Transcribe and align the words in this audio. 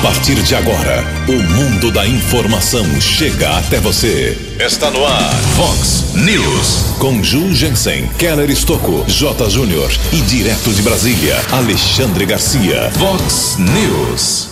A 0.00 0.02
partir 0.02 0.42
de 0.42 0.54
agora, 0.54 1.04
o 1.28 1.32
mundo 1.52 1.92
da 1.92 2.06
informação 2.06 2.86
chega 2.98 3.58
até 3.58 3.78
você. 3.78 4.34
Está 4.58 4.90
no 4.90 5.04
ar, 5.04 5.30
Fox 5.54 6.14
News. 6.14 6.96
Com 6.98 7.22
Ju 7.22 7.54
Jensen, 7.54 8.08
Keller 8.18 8.48
Estocco, 8.48 9.04
J. 9.06 9.50
Júnior 9.50 9.90
e 10.10 10.22
direto 10.22 10.72
de 10.72 10.80
Brasília, 10.80 11.36
Alexandre 11.52 12.24
Garcia. 12.24 12.90
Fox 12.92 13.58
News. 13.58 14.48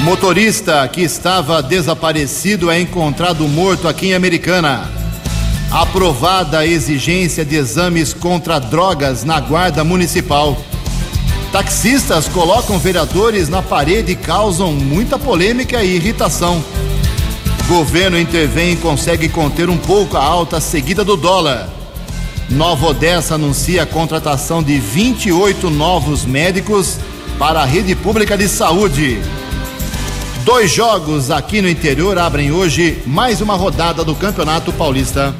Motorista 0.00 0.86
que 0.88 1.02
estava 1.02 1.62
desaparecido 1.62 2.72
é 2.72 2.80
encontrado 2.80 3.46
morto 3.46 3.86
aqui 3.86 4.08
em 4.08 4.14
Americana. 4.14 4.90
Aprovada 5.70 6.58
a 6.58 6.66
exigência 6.66 7.44
de 7.44 7.54
exames 7.54 8.12
contra 8.12 8.58
drogas 8.58 9.22
na 9.22 9.38
Guarda 9.38 9.84
Municipal. 9.84 10.60
Taxistas 11.52 12.28
colocam 12.28 12.78
vereadores 12.78 13.48
na 13.48 13.60
parede 13.60 14.12
e 14.12 14.16
causam 14.16 14.72
muita 14.72 15.18
polêmica 15.18 15.82
e 15.82 15.96
irritação. 15.96 16.62
Governo 17.66 18.18
intervém 18.18 18.74
e 18.74 18.76
consegue 18.76 19.28
conter 19.28 19.68
um 19.68 19.76
pouco 19.76 20.16
a 20.16 20.22
alta 20.22 20.60
seguida 20.60 21.04
do 21.04 21.16
dólar. 21.16 21.68
Nova 22.48 22.86
Odessa 22.86 23.34
anuncia 23.34 23.82
a 23.82 23.86
contratação 23.86 24.62
de 24.62 24.78
28 24.78 25.68
novos 25.70 26.24
médicos 26.24 26.98
para 27.36 27.62
a 27.62 27.64
rede 27.64 27.96
pública 27.96 28.38
de 28.38 28.48
saúde. 28.48 29.20
Dois 30.44 30.70
jogos 30.70 31.32
aqui 31.32 31.60
no 31.60 31.68
interior 31.68 32.16
abrem 32.16 32.52
hoje 32.52 33.02
mais 33.04 33.40
uma 33.40 33.56
rodada 33.56 34.04
do 34.04 34.14
Campeonato 34.14 34.72
Paulista. 34.72 35.34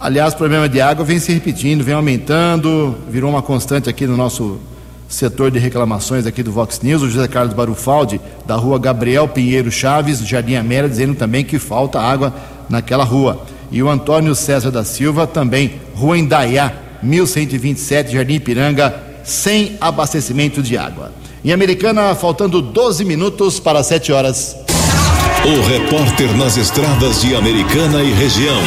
Aliás, 0.00 0.34
o 0.34 0.36
problema 0.36 0.68
de 0.68 0.80
água 0.80 1.04
vem 1.04 1.20
se 1.20 1.32
repetindo, 1.32 1.84
vem 1.84 1.94
aumentando, 1.94 2.96
virou 3.08 3.30
uma 3.30 3.42
constante 3.42 3.88
aqui 3.88 4.08
no 4.08 4.16
nosso 4.16 4.58
setor 5.08 5.52
de 5.52 5.60
reclamações 5.60 6.26
aqui 6.26 6.42
do 6.42 6.50
Vox 6.50 6.80
News. 6.80 7.02
O 7.02 7.08
José 7.08 7.28
Carlos 7.28 7.54
Barufaldi, 7.54 8.20
da 8.44 8.56
rua 8.56 8.76
Gabriel 8.76 9.28
Pinheiro 9.28 9.70
Chaves, 9.70 10.18
Jardim 10.18 10.56
Amélia, 10.56 10.90
dizendo 10.90 11.14
também 11.14 11.44
que 11.44 11.60
falta 11.60 12.00
água 12.00 12.34
naquela 12.68 13.04
rua. 13.04 13.40
E 13.70 13.80
o 13.80 13.88
Antônio 13.88 14.34
César 14.34 14.72
da 14.72 14.82
Silva 14.82 15.28
também, 15.28 15.74
rua 15.94 16.18
Indaiá, 16.18 16.72
1127, 17.04 18.14
Jardim 18.14 18.34
Ipiranga, 18.34 19.00
sem 19.22 19.76
abastecimento 19.80 20.60
de 20.60 20.76
água. 20.76 21.21
Em 21.44 21.50
Americana, 21.50 22.14
faltando 22.14 22.62
12 22.62 23.04
minutos 23.04 23.58
para 23.58 23.82
7 23.82 24.12
horas. 24.12 24.56
O 25.44 25.60
repórter 25.66 26.32
nas 26.36 26.56
estradas 26.56 27.20
de 27.20 27.34
Americana 27.34 28.00
e 28.00 28.12
região, 28.12 28.62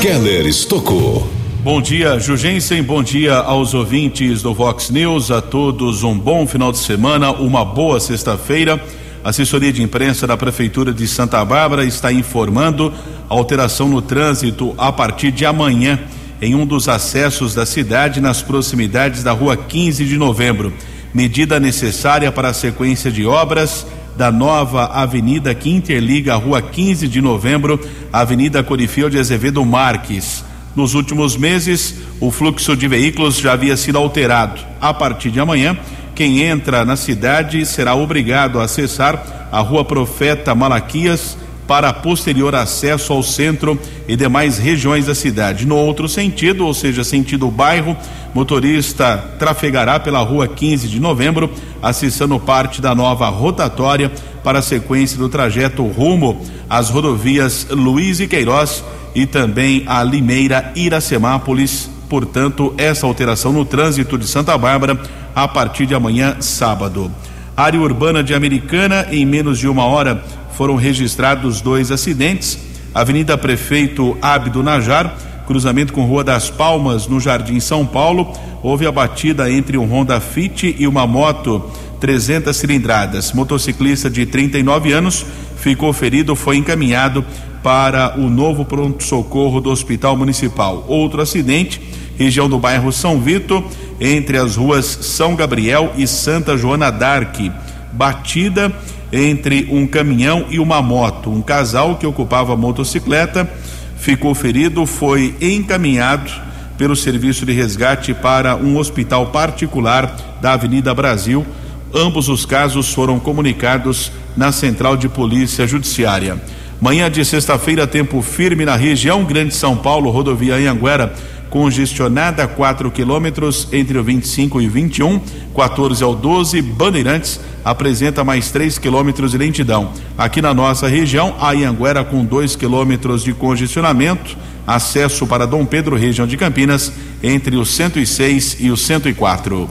Keller 0.00 0.46
Estocou. 0.46 1.28
Bom 1.64 1.82
dia, 1.82 2.16
Jugensen. 2.20 2.84
Bom 2.84 3.02
dia 3.02 3.34
aos 3.34 3.74
ouvintes 3.74 4.42
do 4.42 4.54
Vox 4.54 4.90
News. 4.90 5.32
A 5.32 5.42
todos 5.42 6.04
um 6.04 6.16
bom 6.16 6.46
final 6.46 6.70
de 6.70 6.78
semana, 6.78 7.32
uma 7.32 7.64
boa 7.64 7.98
sexta-feira. 7.98 8.80
A 9.24 9.30
assessoria 9.30 9.72
de 9.72 9.82
imprensa 9.82 10.24
da 10.24 10.36
Prefeitura 10.36 10.92
de 10.92 11.08
Santa 11.08 11.44
Bárbara 11.44 11.84
está 11.84 12.12
informando 12.12 12.94
alteração 13.28 13.88
no 13.88 14.00
trânsito 14.00 14.72
a 14.78 14.92
partir 14.92 15.32
de 15.32 15.44
amanhã 15.44 15.98
em 16.40 16.54
um 16.54 16.64
dos 16.64 16.88
acessos 16.88 17.56
da 17.56 17.66
cidade 17.66 18.20
nas 18.20 18.40
proximidades 18.40 19.24
da 19.24 19.32
rua 19.32 19.56
15 19.56 20.04
de 20.04 20.16
novembro 20.16 20.72
medida 21.12 21.58
necessária 21.58 22.30
para 22.30 22.48
a 22.48 22.54
sequência 22.54 23.10
de 23.10 23.26
obras 23.26 23.86
da 24.16 24.32
nova 24.32 24.86
avenida 24.86 25.54
que 25.54 25.70
interliga 25.70 26.34
a 26.34 26.36
rua 26.36 26.60
15 26.60 27.06
de 27.06 27.20
novembro, 27.20 27.80
Avenida 28.12 28.62
Corifeu 28.64 29.08
de 29.08 29.18
Azevedo 29.18 29.64
Marques. 29.64 30.44
Nos 30.74 30.94
últimos 30.94 31.36
meses, 31.36 31.94
o 32.20 32.30
fluxo 32.30 32.76
de 32.76 32.88
veículos 32.88 33.38
já 33.38 33.52
havia 33.52 33.76
sido 33.76 33.96
alterado. 33.96 34.60
A 34.80 34.92
partir 34.92 35.30
de 35.30 35.38
amanhã, 35.38 35.78
quem 36.16 36.42
entra 36.42 36.84
na 36.84 36.96
cidade 36.96 37.64
será 37.64 37.94
obrigado 37.94 38.58
a 38.58 38.64
acessar 38.64 39.48
a 39.52 39.60
Rua 39.60 39.84
Profeta 39.84 40.52
Malaquias 40.52 41.38
para 41.68 41.92
posterior 41.92 42.54
acesso 42.54 43.12
ao 43.12 43.22
centro 43.22 43.78
e 44.08 44.16
demais 44.16 44.56
regiões 44.56 45.04
da 45.04 45.14
cidade. 45.14 45.66
No 45.66 45.76
outro 45.76 46.08
sentido, 46.08 46.66
ou 46.66 46.72
seja, 46.72 47.04
sentido 47.04 47.50
bairro, 47.50 47.94
motorista 48.34 49.18
trafegará 49.38 50.00
pela 50.00 50.20
rua 50.20 50.48
15 50.48 50.88
de 50.88 50.98
novembro, 50.98 51.50
acessando 51.82 52.40
parte 52.40 52.80
da 52.80 52.94
nova 52.94 53.28
rotatória 53.28 54.10
para 54.42 54.60
a 54.60 54.62
sequência 54.62 55.18
do 55.18 55.28
trajeto 55.28 55.86
rumo 55.86 56.40
às 56.70 56.88
rodovias 56.88 57.66
Luiz 57.70 58.18
e 58.18 58.26
Queiroz 58.26 58.82
e 59.14 59.26
também 59.26 59.84
a 59.86 60.02
Limeira 60.02 60.72
Iracemápolis. 60.74 61.90
Portanto, 62.08 62.72
essa 62.78 63.06
alteração 63.06 63.52
no 63.52 63.66
trânsito 63.66 64.16
de 64.16 64.26
Santa 64.26 64.56
Bárbara 64.56 64.98
a 65.34 65.46
partir 65.46 65.84
de 65.84 65.94
amanhã, 65.94 66.36
sábado. 66.40 67.12
Área 67.54 67.80
urbana 67.80 68.22
de 68.22 68.34
Americana, 68.34 69.08
em 69.10 69.26
menos 69.26 69.58
de 69.58 69.68
uma 69.68 69.84
hora, 69.84 70.24
foram 70.58 70.74
registrados 70.74 71.60
dois 71.60 71.92
acidentes. 71.92 72.58
Avenida 72.92 73.38
Prefeito 73.38 74.18
Abdo 74.20 74.60
Najar, 74.60 75.16
cruzamento 75.46 75.92
com 75.92 76.04
Rua 76.04 76.24
das 76.24 76.50
Palmas, 76.50 77.06
no 77.06 77.20
Jardim 77.20 77.60
São 77.60 77.86
Paulo, 77.86 78.32
houve 78.60 78.84
a 78.84 78.90
batida 78.90 79.48
entre 79.52 79.78
um 79.78 79.86
Honda 79.86 80.18
Fit 80.18 80.74
e 80.76 80.84
uma 80.88 81.06
moto 81.06 81.62
300 82.00 82.56
cilindradas. 82.56 83.32
Motociclista 83.32 84.10
de 84.10 84.26
39 84.26 84.90
anos 84.90 85.24
ficou 85.58 85.92
ferido, 85.92 86.34
foi 86.34 86.56
encaminhado 86.56 87.24
para 87.62 88.18
o 88.18 88.28
novo 88.28 88.64
pronto-socorro 88.64 89.60
do 89.60 89.70
Hospital 89.70 90.16
Municipal. 90.16 90.84
Outro 90.88 91.22
acidente, 91.22 91.80
região 92.18 92.48
do 92.48 92.58
bairro 92.58 92.90
São 92.90 93.20
Vito, 93.20 93.62
entre 94.00 94.36
as 94.36 94.56
ruas 94.56 94.86
São 94.86 95.36
Gabriel 95.36 95.92
e 95.96 96.04
Santa 96.08 96.56
Joana 96.56 96.90
d'Arc. 96.90 97.52
Batida 97.92 98.72
entre 99.12 99.68
um 99.70 99.86
caminhão 99.86 100.46
e 100.50 100.58
uma 100.58 100.82
moto. 100.82 101.30
Um 101.30 101.42
casal 101.42 101.96
que 101.96 102.06
ocupava 102.06 102.52
a 102.52 102.56
motocicleta 102.56 103.48
ficou 103.96 104.34
ferido, 104.34 104.86
foi 104.86 105.34
encaminhado 105.40 106.30
pelo 106.76 106.94
serviço 106.94 107.44
de 107.44 107.52
resgate 107.52 108.14
para 108.14 108.56
um 108.56 108.76
hospital 108.76 109.26
particular 109.26 110.38
da 110.40 110.52
Avenida 110.52 110.94
Brasil. 110.94 111.44
Ambos 111.92 112.28
os 112.28 112.46
casos 112.46 112.92
foram 112.92 113.18
comunicados 113.18 114.12
na 114.36 114.52
Central 114.52 114.96
de 114.96 115.08
Polícia 115.08 115.66
Judiciária. 115.66 116.40
Manhã 116.80 117.10
de 117.10 117.24
sexta-feira, 117.24 117.88
tempo 117.88 118.22
firme 118.22 118.64
na 118.64 118.76
região 118.76 119.24
Grande 119.24 119.52
São 119.52 119.76
Paulo, 119.76 120.10
rodovia 120.10 120.54
Anhanguera 120.54 121.12
congestionada 121.50 122.46
4 122.46 122.90
quilômetros 122.90 123.68
entre 123.72 123.98
o 123.98 124.02
25 124.02 124.60
e 124.60 124.68
21, 124.68 125.20
14 125.54 126.02
ao 126.02 126.14
12. 126.14 126.62
Bandeirantes 126.62 127.40
apresenta 127.64 128.24
mais 128.24 128.50
3 128.50 128.78
quilômetros 128.78 129.32
de 129.32 129.38
lentidão. 129.38 129.92
Aqui 130.16 130.40
na 130.40 130.54
nossa 130.54 130.88
região, 130.88 131.34
a 131.40 131.52
Ianguera 131.52 132.04
com 132.04 132.24
2 132.24 132.56
quilômetros 132.56 133.22
de 133.22 133.32
congestionamento. 133.32 134.36
Acesso 134.66 135.26
para 135.26 135.46
Dom 135.46 135.64
Pedro, 135.64 135.96
região 135.96 136.26
de 136.26 136.36
Campinas, 136.36 136.92
entre 137.22 137.56
o 137.56 137.64
106 137.64 138.58
e 138.60 138.70
o 138.70 138.76
104. 138.76 139.68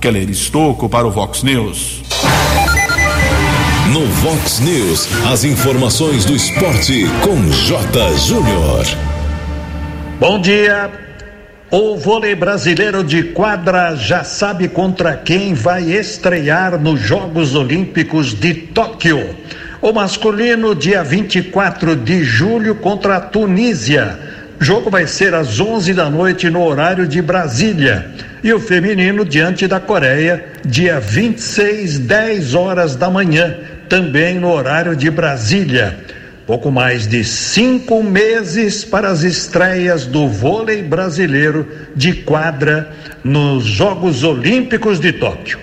Keller 0.00 0.30
Estocco 0.30 0.88
para 0.88 1.06
o 1.06 1.10
Vox 1.10 1.42
News. 1.42 2.02
No 3.92 4.06
Vox 4.06 4.60
News, 4.60 5.08
as 5.26 5.44
informações 5.44 6.24
do 6.24 6.34
esporte 6.34 7.04
com 7.22 7.50
J. 7.50 8.16
Júnior. 8.18 8.84
Bom 10.20 10.40
dia. 10.40 11.07
O 11.70 11.98
vôlei 11.98 12.34
brasileiro 12.34 13.04
de 13.04 13.24
quadra 13.24 13.94
já 13.94 14.24
sabe 14.24 14.68
contra 14.68 15.14
quem 15.14 15.52
vai 15.52 15.82
estrear 15.82 16.80
nos 16.80 16.98
Jogos 16.98 17.54
Olímpicos 17.54 18.32
de 18.32 18.54
Tóquio. 18.54 19.36
O 19.82 19.92
masculino, 19.92 20.74
dia 20.74 21.04
24 21.04 21.94
de 21.94 22.24
julho, 22.24 22.74
contra 22.74 23.16
a 23.16 23.20
Tunísia. 23.20 24.18
O 24.58 24.64
jogo 24.64 24.88
vai 24.88 25.06
ser 25.06 25.34
às 25.34 25.60
11 25.60 25.92
da 25.92 26.08
noite 26.08 26.48
no 26.48 26.64
horário 26.64 27.06
de 27.06 27.20
Brasília. 27.20 28.12
E 28.42 28.50
o 28.50 28.58
feminino, 28.58 29.22
diante 29.22 29.66
da 29.66 29.78
Coreia, 29.78 30.46
dia 30.64 30.98
26, 30.98 31.98
10 31.98 32.54
horas 32.54 32.96
da 32.96 33.10
manhã, 33.10 33.54
também 33.90 34.38
no 34.38 34.50
horário 34.50 34.96
de 34.96 35.10
Brasília. 35.10 35.98
Pouco 36.48 36.70
mais 36.70 37.06
de 37.06 37.22
cinco 37.24 38.02
meses 38.02 38.82
para 38.82 39.10
as 39.10 39.22
estreias 39.22 40.06
do 40.06 40.26
vôlei 40.26 40.82
brasileiro 40.82 41.68
de 41.94 42.14
quadra 42.14 42.90
nos 43.22 43.66
Jogos 43.66 44.24
Olímpicos 44.24 44.98
de 44.98 45.12
Tóquio. 45.12 45.58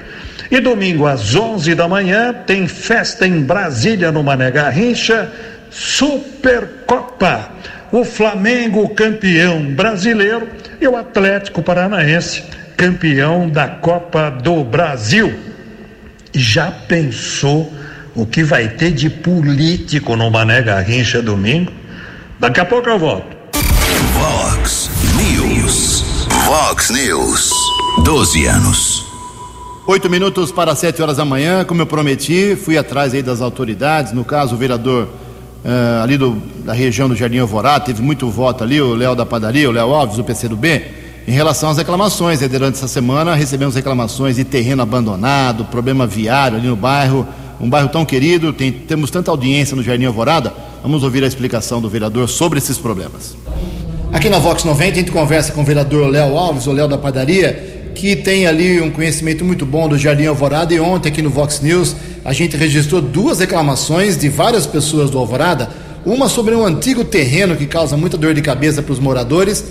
E 0.52 0.60
domingo 0.60 1.08
às 1.08 1.34
11 1.34 1.74
da 1.74 1.88
manhã 1.88 2.32
tem 2.46 2.68
festa 2.68 3.26
em 3.26 3.42
Brasília, 3.42 4.12
no 4.12 4.22
Mané 4.22 4.52
Garrincha, 4.52 5.34
Supercopa. 5.72 7.50
O 7.92 8.06
Flamengo 8.06 8.88
campeão 8.90 9.74
brasileiro 9.74 10.48
e 10.80 10.88
o 10.88 10.96
Atlético 10.96 11.64
Paranaense 11.64 12.44
campeão 12.78 13.50
da 13.50 13.68
Copa 13.68 14.30
do 14.30 14.64
Brasil. 14.64 15.34
Já 16.32 16.70
pensou? 16.70 17.74
O 18.15 18.25
que 18.25 18.44
vai 18.44 18.69
ter 18.69 18.91
de 18.91 19.09
político 19.09 20.15
no 20.15 20.31
Mané 20.31 20.62
Garrincha 20.62 21.21
domingo. 21.21 21.71
Daqui 22.39 22.62
a 22.62 22.65
pouco 22.65 22.89
eu 22.89 22.97
volto. 22.97 23.35
Vox 24.13 24.89
News. 25.17 26.27
Vox 26.45 26.89
News. 26.91 27.51
12 28.03 28.45
anos. 28.45 29.06
Oito 29.88 30.09
minutos 30.09 30.51
para 30.51 30.73
sete 30.75 31.01
horas 31.01 31.17
da 31.17 31.25
manhã, 31.25 31.63
como 31.63 31.81
eu 31.81 31.85
prometi, 31.85 32.56
fui 32.56 32.77
atrás 32.77 33.13
aí 33.13 33.21
das 33.21 33.39
autoridades, 33.39 34.13
no 34.13 34.25
caso 34.25 34.56
o 34.56 34.57
vereador 34.57 35.09
uh, 35.63 36.03
ali 36.03 36.17
do, 36.17 36.41
da 36.63 36.73
região 36.73 37.07
do 37.07 37.15
Jardim 37.15 37.38
Alvorada, 37.38 37.85
teve 37.85 38.01
muito 38.01 38.27
voto 38.29 38.63
ali, 38.63 38.81
o 38.81 38.95
Léo 38.95 39.13
da 39.13 39.27
Padaria, 39.27 39.69
o 39.69 39.71
Léo 39.71 39.94
Alves, 39.94 40.17
do 40.17 40.23
PCdoB, 40.23 40.83
em 41.27 41.31
relação 41.31 41.69
às 41.69 41.77
reclamações. 41.77 42.41
Né? 42.41 42.47
Durante 42.47 42.75
essa 42.75 42.88
semana 42.88 43.35
recebemos 43.35 43.75
reclamações 43.75 44.38
de 44.38 44.44
terreno 44.44 44.81
abandonado, 44.81 45.65
problema 45.65 46.07
viário 46.07 46.57
ali 46.57 46.67
no 46.67 46.75
bairro, 46.75 47.27
um 47.60 47.69
bairro 47.69 47.90
tão 47.90 48.06
querido, 48.06 48.52
tem, 48.52 48.72
temos 48.72 49.10
tanta 49.10 49.31
audiência 49.31 49.75
no 49.75 49.84
Jardim 49.84 50.06
Alvorada. 50.06 50.54
Vamos 50.81 51.04
ouvir 51.04 51.24
a 51.24 51.28
explicação 51.28 51.81
do 51.81 51.90
vereador 51.90 52.28
sobre 52.28 52.60
esses 52.60 52.78
problemas. 52.78 53.36
Aqui 54.12 54.30
na 54.30 54.40
Vox 54.40 54.63
90 54.63 54.92
a 54.92 54.96
gente 54.96 55.12
conversa 55.12 55.52
com 55.52 55.62
o 55.62 55.63
vereador 55.63 56.07
Léo 56.10 56.38
Alves, 56.38 56.68
o 56.68 56.72
Léo 56.72 56.88
da 56.88 56.98
Padaria, 56.98 57.92
que 57.96 58.16
tem 58.16 58.46
ali 58.46 58.81
um 58.81 58.92
conhecimento 58.92 59.44
muito 59.44 59.66
bom 59.66 59.88
do 59.88 59.98
Jardim 59.98 60.25
Alvorada 60.25 60.74
e 60.74 60.80
ontem 60.80 61.10
aqui 61.10 61.22
no 61.22 61.30
Vox 61.30 61.62
News 61.62 61.96
a 62.24 62.34
gente 62.34 62.57
registrou 62.57 63.02
duas 63.02 63.40
reclamações 63.40 64.18
de 64.18 64.30
várias 64.30 64.66
pessoas 64.66 65.10
do 65.10 65.18
Alvorada, 65.18 65.69
uma 66.06 66.28
sobre 66.28 66.56
um 66.56 66.66
antigo 66.66 67.04
terreno 67.04 67.56
que 67.56 67.66
causa 67.66 67.96
muita 67.96 68.18
dor 68.18 68.34
de 68.34 68.42
cabeça 68.42 68.81
para 68.81 68.92
os 68.92 69.00
moradores 69.00 69.63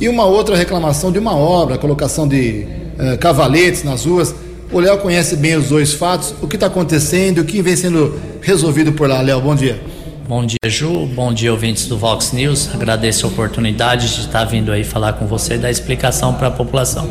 e 0.00 0.08
uma 0.08 0.24
outra 0.24 0.56
reclamação 0.56 1.10
de 1.10 1.18
uma 1.18 1.34
obra, 1.36 1.78
colocação 1.78 2.26
de 2.28 2.66
uh, 2.98 3.18
cavaletes 3.18 3.82
nas 3.82 4.04
ruas. 4.04 4.34
O 4.70 4.80
Léo 4.80 4.98
conhece 4.98 5.36
bem 5.36 5.56
os 5.56 5.68
dois 5.68 5.92
fatos, 5.92 6.34
o 6.42 6.48
que 6.48 6.56
está 6.56 6.66
acontecendo, 6.66 7.38
o 7.38 7.44
que 7.44 7.62
vem 7.62 7.76
sendo 7.76 8.18
resolvido 8.42 8.92
por 8.92 9.08
lá. 9.08 9.20
Léo, 9.20 9.40
bom 9.40 9.54
dia. 9.54 9.80
Bom 10.28 10.44
dia, 10.44 10.58
Ju. 10.66 11.06
Bom 11.06 11.32
dia, 11.32 11.52
ouvintes 11.52 11.86
do 11.86 11.96
Vox 11.96 12.32
News. 12.32 12.74
Agradeço 12.74 13.26
a 13.26 13.28
oportunidade 13.28 14.12
de 14.12 14.22
estar 14.22 14.44
vindo 14.44 14.72
aí 14.72 14.82
falar 14.82 15.12
com 15.12 15.24
você 15.24 15.54
e 15.54 15.58
dar 15.58 15.70
explicação 15.70 16.34
para 16.34 16.48
a 16.48 16.50
população. 16.50 17.08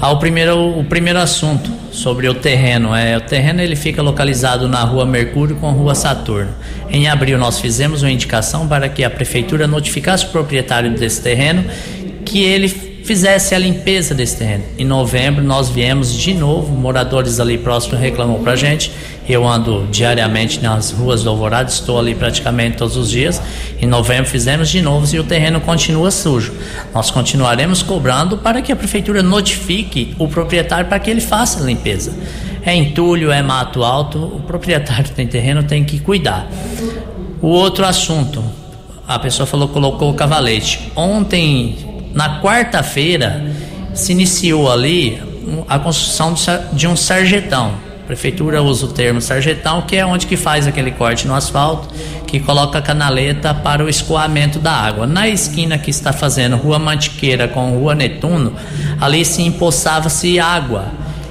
Ah, 0.00 0.12
o, 0.12 0.18
primeiro, 0.18 0.78
o 0.78 0.84
primeiro 0.84 1.18
assunto 1.18 1.68
sobre 1.90 2.28
o 2.28 2.34
terreno. 2.34 2.94
É, 2.94 3.16
o 3.16 3.20
terreno 3.20 3.60
ele 3.60 3.74
fica 3.74 4.00
localizado 4.00 4.68
na 4.68 4.82
rua 4.84 5.04
Mercúrio 5.04 5.56
com 5.56 5.68
a 5.68 5.72
rua 5.72 5.96
Saturno. 5.96 6.52
Em 6.88 7.08
abril, 7.08 7.36
nós 7.36 7.58
fizemos 7.58 8.02
uma 8.02 8.12
indicação 8.12 8.68
para 8.68 8.88
que 8.88 9.02
a 9.02 9.10
prefeitura 9.10 9.66
notificasse 9.66 10.24
o 10.26 10.28
proprietário 10.28 10.92
desse 10.92 11.20
terreno 11.20 11.64
que 12.24 12.44
ele 12.44 12.89
fizesse 13.10 13.56
a 13.56 13.58
limpeza 13.58 14.14
desse 14.14 14.36
terreno. 14.36 14.62
Em 14.78 14.84
novembro 14.84 15.42
nós 15.42 15.68
viemos 15.68 16.14
de 16.14 16.32
novo, 16.32 16.72
moradores 16.72 17.40
ali 17.40 17.58
próximo 17.58 17.98
reclamou 17.98 18.38
pra 18.38 18.54
gente. 18.54 18.92
Eu 19.28 19.44
ando 19.44 19.88
diariamente 19.90 20.62
nas 20.62 20.92
ruas 20.92 21.24
do 21.24 21.30
Alvorada, 21.30 21.68
estou 21.68 21.98
ali 21.98 22.14
praticamente 22.14 22.76
todos 22.76 22.96
os 22.96 23.10
dias. 23.10 23.42
Em 23.82 23.86
novembro 23.86 24.26
fizemos 24.26 24.68
de 24.68 24.80
novo 24.80 25.12
e 25.12 25.18
o 25.18 25.24
terreno 25.24 25.60
continua 25.60 26.12
sujo. 26.12 26.54
Nós 26.94 27.10
continuaremos 27.10 27.82
cobrando 27.82 28.38
para 28.38 28.62
que 28.62 28.70
a 28.70 28.76
prefeitura 28.76 29.24
notifique 29.24 30.14
o 30.16 30.28
proprietário 30.28 30.86
para 30.86 31.00
que 31.00 31.10
ele 31.10 31.20
faça 31.20 31.60
a 31.60 31.66
limpeza. 31.66 32.12
É 32.62 32.72
entulho, 32.76 33.32
é 33.32 33.42
mato 33.42 33.82
alto, 33.82 34.18
o 34.20 34.40
proprietário 34.46 35.10
tem 35.10 35.26
terreno 35.26 35.64
tem 35.64 35.82
que 35.82 35.98
cuidar. 35.98 36.48
O 37.42 37.48
outro 37.48 37.84
assunto, 37.84 38.40
a 39.08 39.18
pessoa 39.18 39.48
falou 39.48 39.66
colocou 39.66 40.08
o 40.08 40.14
cavalete. 40.14 40.92
Ontem 40.94 41.89
na 42.14 42.40
quarta-feira 42.40 43.44
se 43.94 44.12
iniciou 44.12 44.70
ali 44.70 45.20
a 45.68 45.78
construção 45.78 46.34
de 46.72 46.86
um 46.86 46.96
sarjetão. 46.96 47.72
A 48.02 48.06
prefeitura 48.06 48.62
usa 48.62 48.86
o 48.86 48.88
termo 48.88 49.20
sarjetão, 49.20 49.82
que 49.82 49.96
é 49.96 50.04
onde 50.04 50.26
que 50.26 50.36
faz 50.36 50.66
aquele 50.66 50.90
corte 50.90 51.28
no 51.28 51.34
asfalto, 51.34 51.88
que 52.26 52.40
coloca 52.40 52.78
a 52.78 52.82
canaleta 52.82 53.54
para 53.54 53.84
o 53.84 53.88
escoamento 53.88 54.58
da 54.58 54.72
água. 54.72 55.06
Na 55.06 55.28
esquina 55.28 55.78
que 55.78 55.90
está 55.90 56.12
fazendo 56.12 56.56
Rua 56.56 56.78
Mantiqueira 56.78 57.46
com 57.46 57.70
Rua 57.78 57.94
Netuno, 57.94 58.52
ali 59.00 59.24
se 59.24 59.42
empoçava-se 59.42 60.40
água. 60.40 60.86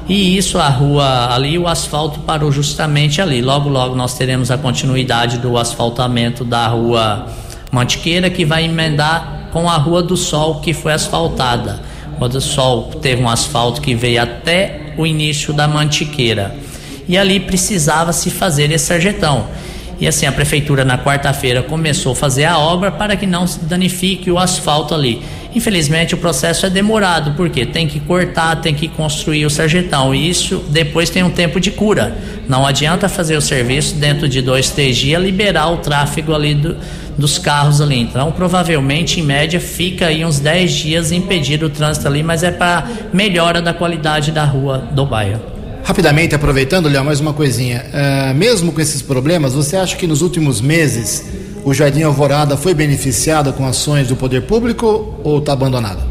E 0.07 0.37
isso, 0.37 0.57
a 0.57 0.69
rua 0.69 1.33
ali, 1.33 1.57
o 1.57 1.67
asfalto 1.67 2.21
parou 2.21 2.51
justamente 2.51 3.21
ali. 3.21 3.41
Logo, 3.41 3.69
logo 3.69 3.95
nós 3.95 4.17
teremos 4.17 4.49
a 4.49 4.57
continuidade 4.57 5.37
do 5.37 5.55
asfaltamento 5.57 6.43
da 6.43 6.67
rua 6.67 7.27
Mantiqueira, 7.71 8.29
que 8.29 8.43
vai 8.43 8.65
emendar 8.65 9.38
com 9.51 9.69
a 9.69 9.77
Rua 9.77 10.01
do 10.01 10.15
Sol 10.15 10.61
que 10.61 10.73
foi 10.73 10.93
asfaltada. 10.93 11.81
A 12.13 12.17
Rua 12.17 12.29
do 12.29 12.41
Sol 12.41 12.91
teve 13.01 13.21
um 13.21 13.29
asfalto 13.29 13.81
que 13.81 13.95
veio 13.95 14.21
até 14.21 14.93
o 14.97 15.05
início 15.05 15.53
da 15.53 15.67
Mantiqueira. 15.67 16.55
E 17.07 17.17
ali 17.17 17.39
precisava 17.39 18.13
se 18.13 18.29
fazer 18.29 18.71
esse 18.71 18.85
sarjetão. 18.85 19.47
E 19.99 20.07
assim, 20.07 20.25
a 20.25 20.31
prefeitura 20.31 20.85
na 20.85 20.97
quarta-feira 20.97 21.61
começou 21.61 22.13
a 22.13 22.15
fazer 22.15 22.45
a 22.45 22.57
obra 22.57 22.89
para 22.89 23.17
que 23.17 23.25
não 23.25 23.45
se 23.45 23.59
danifique 23.65 24.31
o 24.31 24.37
asfalto 24.37 24.95
ali. 24.95 25.21
Infelizmente 25.53 26.13
o 26.13 26.17
processo 26.17 26.65
é 26.65 26.69
demorado, 26.69 27.33
porque 27.35 27.65
tem 27.65 27.85
que 27.85 27.99
cortar, 27.99 28.55
tem 28.61 28.73
que 28.73 28.87
construir 28.87 29.45
o 29.45 29.49
sarjetão. 29.49 30.15
E 30.15 30.29
isso 30.29 30.63
depois 30.69 31.09
tem 31.09 31.21
um 31.21 31.29
tempo 31.29 31.59
de 31.59 31.71
cura. 31.71 32.15
Não 32.47 32.65
adianta 32.65 33.09
fazer 33.09 33.35
o 33.35 33.41
serviço 33.41 33.95
dentro 33.95 34.29
de 34.29 34.41
dois, 34.41 34.69
três 34.69 34.95
dias, 34.95 35.21
liberar 35.21 35.69
o 35.69 35.77
tráfego 35.77 36.33
ali 36.33 36.55
do, 36.55 36.77
dos 37.19 37.37
carros 37.37 37.81
ali. 37.81 37.99
Então, 37.99 38.31
provavelmente, 38.31 39.19
em 39.19 39.23
média, 39.23 39.59
fica 39.59 40.07
aí 40.07 40.25
uns 40.25 40.39
10 40.39 40.71
dias 40.71 41.11
impedido 41.11 41.67
o 41.67 41.69
trânsito 41.69 42.07
ali, 42.07 42.23
mas 42.23 42.41
é 42.41 42.51
para 42.51 42.87
melhora 43.13 43.61
da 43.61 43.73
qualidade 43.73 44.31
da 44.31 44.45
rua 44.45 44.79
do 44.91 45.05
bairro. 45.05 45.39
Rapidamente, 45.83 46.35
aproveitando, 46.35 46.87
Léo, 46.87 47.03
mais 47.03 47.19
uma 47.19 47.33
coisinha. 47.33 47.85
Uh, 47.87 48.35
mesmo 48.35 48.71
com 48.71 48.81
esses 48.81 49.01
problemas, 49.01 49.53
você 49.53 49.75
acha 49.75 49.95
que 49.95 50.07
nos 50.07 50.21
últimos 50.21 50.61
meses 50.61 51.25
o 51.63 51.73
Jardim 51.73 52.03
Alvorada 52.03 52.55
foi 52.55 52.73
beneficiado 52.73 53.51
com 53.53 53.65
ações 53.67 54.07
do 54.07 54.15
poder 54.15 54.43
público 54.43 55.19
ou 55.23 55.39
está 55.39 55.53
abandonado? 55.53 56.08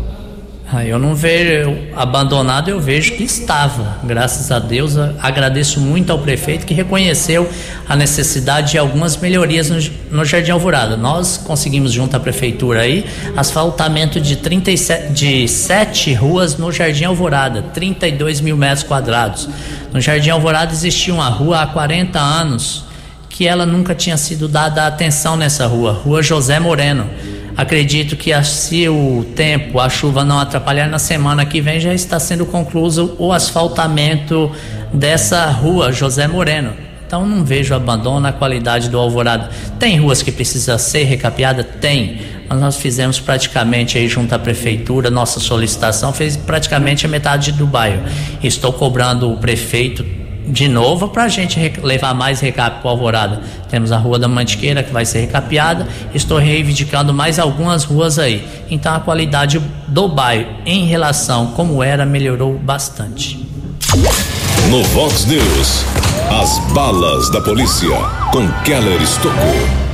Eu 0.86 0.98
não 0.98 1.14
vejo 1.14 1.74
abandonado, 1.96 2.68
eu 2.68 2.78
vejo 2.78 3.12
que 3.12 3.24
estava. 3.24 3.96
Graças 4.04 4.50
a 4.50 4.58
Deus, 4.58 4.96
agradeço 5.18 5.80
muito 5.80 6.12
ao 6.12 6.18
prefeito 6.18 6.66
que 6.66 6.74
reconheceu 6.74 7.48
a 7.88 7.96
necessidade 7.96 8.72
de 8.72 8.78
algumas 8.78 9.16
melhorias 9.16 9.70
no, 9.70 9.78
no 10.10 10.24
Jardim 10.26 10.50
Alvorada. 10.50 10.94
Nós 10.94 11.38
conseguimos, 11.38 11.90
junto 11.90 12.14
à 12.14 12.20
prefeitura 12.20 12.82
aí, 12.82 13.06
asfaltamento 13.34 14.20
de 14.20 14.36
37 14.36 15.12
de 15.14 15.48
sete 15.48 16.12
ruas 16.12 16.58
no 16.58 16.70
Jardim 16.70 17.04
Alvorada, 17.04 17.62
32 17.72 18.42
mil 18.42 18.56
metros 18.56 18.82
quadrados. 18.82 19.48
No 19.90 20.02
Jardim 20.02 20.28
Alvorada 20.28 20.70
existia 20.70 21.14
uma 21.14 21.30
rua 21.30 21.62
há 21.62 21.66
40 21.66 22.20
anos 22.20 22.84
que 23.30 23.46
ela 23.46 23.64
nunca 23.64 23.94
tinha 23.94 24.18
sido 24.18 24.48
dada 24.48 24.86
atenção 24.86 25.34
nessa 25.34 25.66
rua, 25.66 25.92
Rua 25.92 26.22
José 26.22 26.60
Moreno 26.60 27.08
Acredito 27.58 28.14
que 28.14 28.32
se 28.44 28.88
o 28.88 29.26
tempo, 29.34 29.80
a 29.80 29.88
chuva 29.88 30.24
não 30.24 30.38
atrapalhar, 30.38 30.88
na 30.88 31.00
semana 31.00 31.44
que 31.44 31.60
vem 31.60 31.80
já 31.80 31.92
está 31.92 32.20
sendo 32.20 32.46
concluído 32.46 33.16
o 33.18 33.32
asfaltamento 33.32 34.48
dessa 34.94 35.44
rua 35.46 35.90
José 35.90 36.28
Moreno. 36.28 36.72
Então 37.04 37.26
não 37.26 37.44
vejo 37.44 37.74
abandono 37.74 38.20
na 38.20 38.32
qualidade 38.32 38.88
do 38.88 38.96
Alvorada. 38.96 39.50
Tem 39.76 39.98
ruas 39.98 40.22
que 40.22 40.30
precisa 40.30 40.78
ser 40.78 41.02
recapeada? 41.02 41.64
Tem. 41.64 42.20
Mas 42.48 42.60
nós 42.60 42.76
fizemos 42.76 43.18
praticamente 43.18 43.98
aí 43.98 44.06
junto 44.06 44.32
à 44.32 44.38
prefeitura, 44.38 45.10
nossa 45.10 45.40
solicitação 45.40 46.12
fez 46.12 46.36
praticamente 46.36 47.06
a 47.06 47.08
metade 47.08 47.50
do 47.50 47.66
bairro. 47.66 48.04
Estou 48.40 48.72
cobrando 48.72 49.32
o 49.32 49.36
prefeito 49.36 50.06
de 50.48 50.68
novo 50.68 51.08
para 51.08 51.24
a 51.24 51.28
gente 51.28 51.58
levar 51.82 52.14
mais 52.14 52.40
recap 52.40 52.80
para 52.80 52.90
Alvorada. 52.90 53.40
Temos 53.68 53.92
a 53.92 53.98
Rua 53.98 54.18
da 54.18 54.28
Mantiqueira 54.28 54.82
que 54.82 54.92
vai 54.92 55.04
ser 55.04 55.20
recapeada. 55.20 55.86
Estou 56.14 56.38
reivindicando 56.38 57.12
mais 57.12 57.38
algumas 57.38 57.84
ruas 57.84 58.18
aí. 58.18 58.46
Então 58.70 58.94
a 58.94 59.00
qualidade 59.00 59.60
do 59.86 60.08
bairro 60.08 60.48
em 60.64 60.86
relação 60.86 61.48
como 61.48 61.82
era 61.82 62.04
melhorou 62.06 62.58
bastante. 62.58 63.46
No 64.70 64.82
Vox 64.84 65.26
News, 65.26 65.84
as 66.30 66.58
balas 66.72 67.30
da 67.30 67.40
polícia 67.40 67.88
com 68.32 68.48
Keller 68.62 69.00
Estocou. 69.02 69.88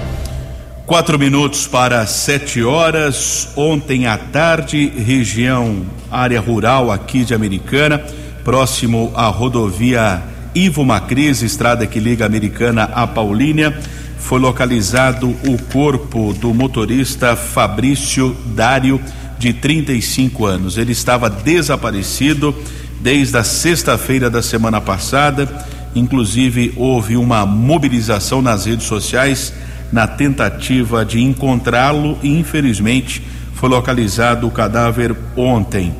Quatro 0.86 1.18
minutos 1.18 1.66
para 1.66 2.06
sete 2.06 2.62
horas. 2.62 3.48
Ontem 3.56 4.06
à 4.06 4.18
tarde, 4.18 4.86
região 4.86 5.82
área 6.10 6.40
rural 6.40 6.92
aqui 6.92 7.24
de 7.24 7.34
Americana, 7.34 8.02
próximo 8.44 9.10
à 9.14 9.26
rodovia 9.28 10.22
Ivo 10.54 10.84
Macris, 10.84 11.42
estrada 11.42 11.86
que 11.86 11.98
liga 11.98 12.24
a 12.24 12.26
Americana 12.26 12.84
a 12.84 13.06
Paulínia, 13.06 13.76
foi 14.18 14.38
localizado 14.38 15.28
o 15.46 15.60
corpo 15.72 16.32
do 16.32 16.54
motorista 16.54 17.34
Fabrício 17.34 18.36
Dário, 18.54 19.00
de 19.38 19.52
35 19.52 20.46
anos. 20.46 20.78
Ele 20.78 20.92
estava 20.92 21.28
desaparecido 21.28 22.54
desde 23.00 23.36
a 23.36 23.44
sexta-feira 23.44 24.30
da 24.30 24.40
semana 24.40 24.80
passada. 24.80 25.48
Inclusive, 25.94 26.72
houve 26.76 27.16
uma 27.16 27.44
mobilização 27.44 28.40
nas 28.40 28.64
redes 28.64 28.86
sociais 28.86 29.52
na 29.92 30.06
tentativa 30.06 31.04
de 31.04 31.20
encontrá-lo 31.20 32.18
e, 32.22 32.28
infelizmente, 32.38 33.22
foi 33.54 33.68
localizado 33.68 34.46
o 34.46 34.50
cadáver 34.50 35.14
ontem. 35.36 35.94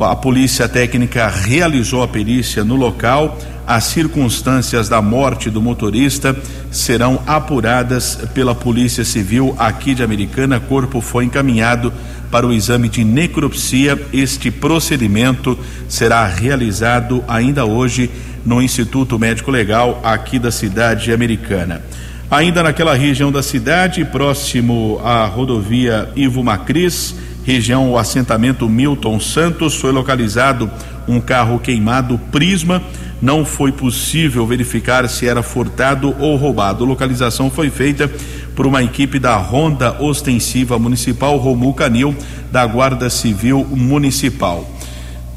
A 0.00 0.14
polícia 0.14 0.68
técnica 0.68 1.28
realizou 1.28 2.02
a 2.02 2.08
perícia 2.08 2.62
no 2.62 2.74
local 2.74 3.38
as 3.66 3.84
circunstâncias 3.84 4.88
da 4.88 5.02
morte 5.02 5.50
do 5.50 5.60
motorista 5.60 6.36
serão 6.70 7.20
apuradas 7.26 8.16
pela 8.32 8.54
Polícia 8.54 9.04
Civil 9.04 9.54
aqui 9.58 9.94
de 9.94 10.02
Americana. 10.02 10.60
Corpo 10.60 11.00
foi 11.00 11.24
encaminhado 11.24 11.92
para 12.30 12.46
o 12.46 12.52
exame 12.52 12.88
de 12.88 13.02
necropsia. 13.02 14.00
Este 14.12 14.50
procedimento 14.50 15.58
será 15.88 16.26
realizado 16.26 17.24
ainda 17.26 17.64
hoje 17.64 18.10
no 18.44 18.62
Instituto 18.62 19.18
Médico 19.18 19.50
Legal 19.50 20.00
aqui 20.04 20.38
da 20.38 20.52
cidade 20.52 21.12
americana. 21.12 21.82
Ainda 22.30 22.62
naquela 22.62 22.94
região 22.94 23.30
da 23.30 23.42
cidade, 23.42 24.04
próximo 24.04 25.00
à 25.04 25.26
rodovia 25.26 26.08
Ivo 26.16 26.42
Macris, 26.42 27.14
região 27.44 27.90
o 27.90 27.98
assentamento 27.98 28.68
Milton 28.68 29.20
Santos, 29.20 29.76
foi 29.76 29.92
localizado 29.92 30.70
um 31.08 31.20
carro 31.20 31.58
queimado 31.58 32.18
Prisma 32.30 32.82
não 33.20 33.44
foi 33.44 33.72
possível 33.72 34.46
verificar 34.46 35.08
se 35.08 35.26
era 35.26 35.42
furtado 35.42 36.14
ou 36.18 36.36
roubado. 36.36 36.84
Localização 36.84 37.50
foi 37.50 37.70
feita 37.70 38.10
por 38.54 38.66
uma 38.66 38.82
equipe 38.82 39.18
da 39.18 39.36
Ronda 39.36 40.02
Ostensiva 40.02 40.78
Municipal 40.78 41.36
Romul 41.36 41.74
Canil, 41.74 42.14
da 42.50 42.66
Guarda 42.66 43.08
Civil 43.08 43.66
Municipal. 43.70 44.68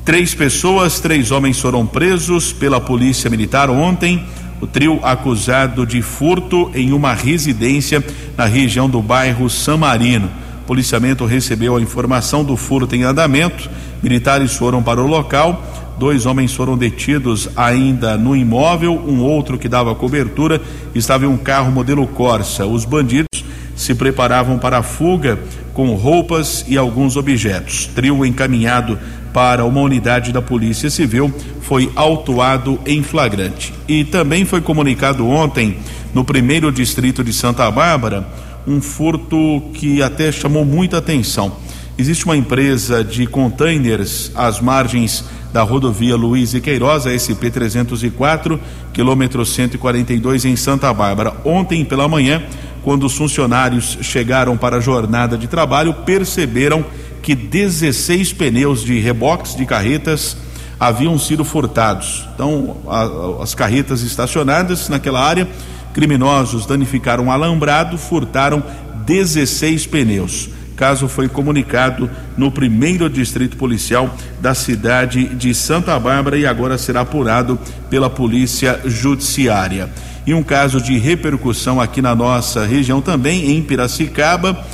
Três 0.03 0.33
pessoas, 0.33 0.99
três 0.99 1.31
homens 1.31 1.59
foram 1.59 1.85
presos 1.85 2.51
pela 2.51 2.81
Polícia 2.81 3.29
Militar 3.29 3.69
ontem. 3.69 4.25
O 4.61 4.67
trio 4.67 4.99
acusado 5.03 5.85
de 5.85 6.01
furto 6.01 6.69
em 6.73 6.91
uma 6.91 7.13
residência 7.13 8.03
na 8.35 8.45
região 8.45 8.89
do 8.89 9.01
bairro 9.01 9.49
San 9.49 9.77
Marino. 9.77 10.29
O 10.63 10.65
policiamento 10.65 11.25
recebeu 11.25 11.77
a 11.77 11.81
informação 11.81 12.43
do 12.43 12.57
furto 12.57 12.95
em 12.95 13.03
andamento. 13.03 13.69
Militares 14.01 14.55
foram 14.55 14.81
para 14.81 15.01
o 15.01 15.07
local 15.07 15.63
Dois 15.99 16.25
homens 16.25 16.53
foram 16.53 16.77
detidos 16.77 17.49
ainda 17.57 18.17
no 18.17 18.33
imóvel, 18.33 18.93
um 19.05 19.21
outro 19.21 19.57
que 19.57 19.67
dava 19.67 19.93
cobertura 19.93 20.61
estava 20.95 21.25
em 21.25 21.27
um 21.27 21.35
carro 21.35 21.69
modelo 21.73 22.07
Corsa. 22.07 22.65
Os 22.65 22.85
bandidos 22.85 23.43
se 23.75 23.93
preparavam 23.93 24.57
para 24.57 24.77
a 24.77 24.81
fuga 24.81 25.37
com 25.73 25.93
roupas 25.95 26.63
e 26.69 26.77
alguns 26.77 27.17
objetos. 27.17 27.85
Trio 27.87 28.25
encaminhado 28.25 28.97
para 29.33 29.65
uma 29.65 29.81
unidade 29.81 30.31
da 30.31 30.41
Polícia 30.41 30.89
Civil 30.89 31.33
foi 31.61 31.91
autuado 31.97 32.79
em 32.85 33.03
flagrante. 33.03 33.73
E 33.85 34.05
também 34.05 34.45
foi 34.45 34.61
comunicado 34.61 35.27
ontem, 35.27 35.79
no 36.13 36.23
primeiro 36.23 36.71
distrito 36.71 37.25
de 37.25 37.33
Santa 37.33 37.69
Bárbara, 37.69 38.25
um 38.65 38.79
furto 38.79 39.63
que 39.73 40.01
até 40.01 40.31
chamou 40.31 40.63
muita 40.63 40.99
atenção. 40.99 41.51
Existe 41.99 42.23
uma 42.23 42.37
empresa 42.37 43.03
de 43.03 43.27
containers 43.27 44.31
às 44.33 44.61
margens 44.61 45.21
da 45.51 45.63
rodovia 45.63 46.15
Luiz 46.15 46.53
e 46.53 46.61
Queiroz, 46.61 47.05
a 47.05 47.11
SP 47.11 47.51
304, 47.51 48.57
quilômetro 48.93 49.45
142 49.45 50.45
em 50.45 50.55
Santa 50.55 50.93
Bárbara. 50.93 51.33
Ontem 51.43 51.83
pela 51.83 52.07
manhã, 52.07 52.41
quando 52.83 53.05
os 53.05 53.17
funcionários 53.17 53.97
chegaram 54.01 54.55
para 54.55 54.77
a 54.77 54.79
jornada 54.79 55.37
de 55.37 55.49
trabalho, 55.49 55.93
perceberam 55.93 56.85
que 57.21 57.35
16 57.35 58.31
pneus 58.31 58.81
de 58.81 58.97
reboques 58.97 59.53
de 59.53 59.65
carretas 59.65 60.37
haviam 60.79 61.19
sido 61.19 61.43
furtados. 61.43 62.25
Então, 62.33 62.77
a, 62.87 63.43
as 63.43 63.53
carretas 63.53 64.03
estacionadas 64.03 64.87
naquela 64.87 65.19
área, 65.21 65.45
criminosos 65.93 66.65
danificaram 66.65 67.25
um 67.25 67.31
alambrado, 67.31 67.97
furtaram 67.97 68.63
16 69.05 69.85
pneus 69.87 70.58
caso 70.79 71.09
foi 71.09 71.27
comunicado 71.27 72.09
no 72.37 72.49
primeiro 72.49 73.09
distrito 73.09 73.57
policial 73.57 74.15
da 74.39 74.55
cidade 74.55 75.25
de 75.35 75.53
Santa 75.53 75.99
Bárbara 75.99 76.37
e 76.37 76.45
agora 76.45 76.77
será 76.77 77.01
apurado 77.01 77.59
pela 77.89 78.09
Polícia 78.09 78.79
Judiciária. 78.85 79.89
E 80.25 80.33
um 80.33 80.41
caso 80.41 80.79
de 80.79 80.97
repercussão 80.97 81.81
aqui 81.81 82.01
na 82.01 82.15
nossa 82.15 82.65
região 82.65 83.01
também, 83.01 83.51
em 83.51 83.61
Piracicaba, 83.61 84.65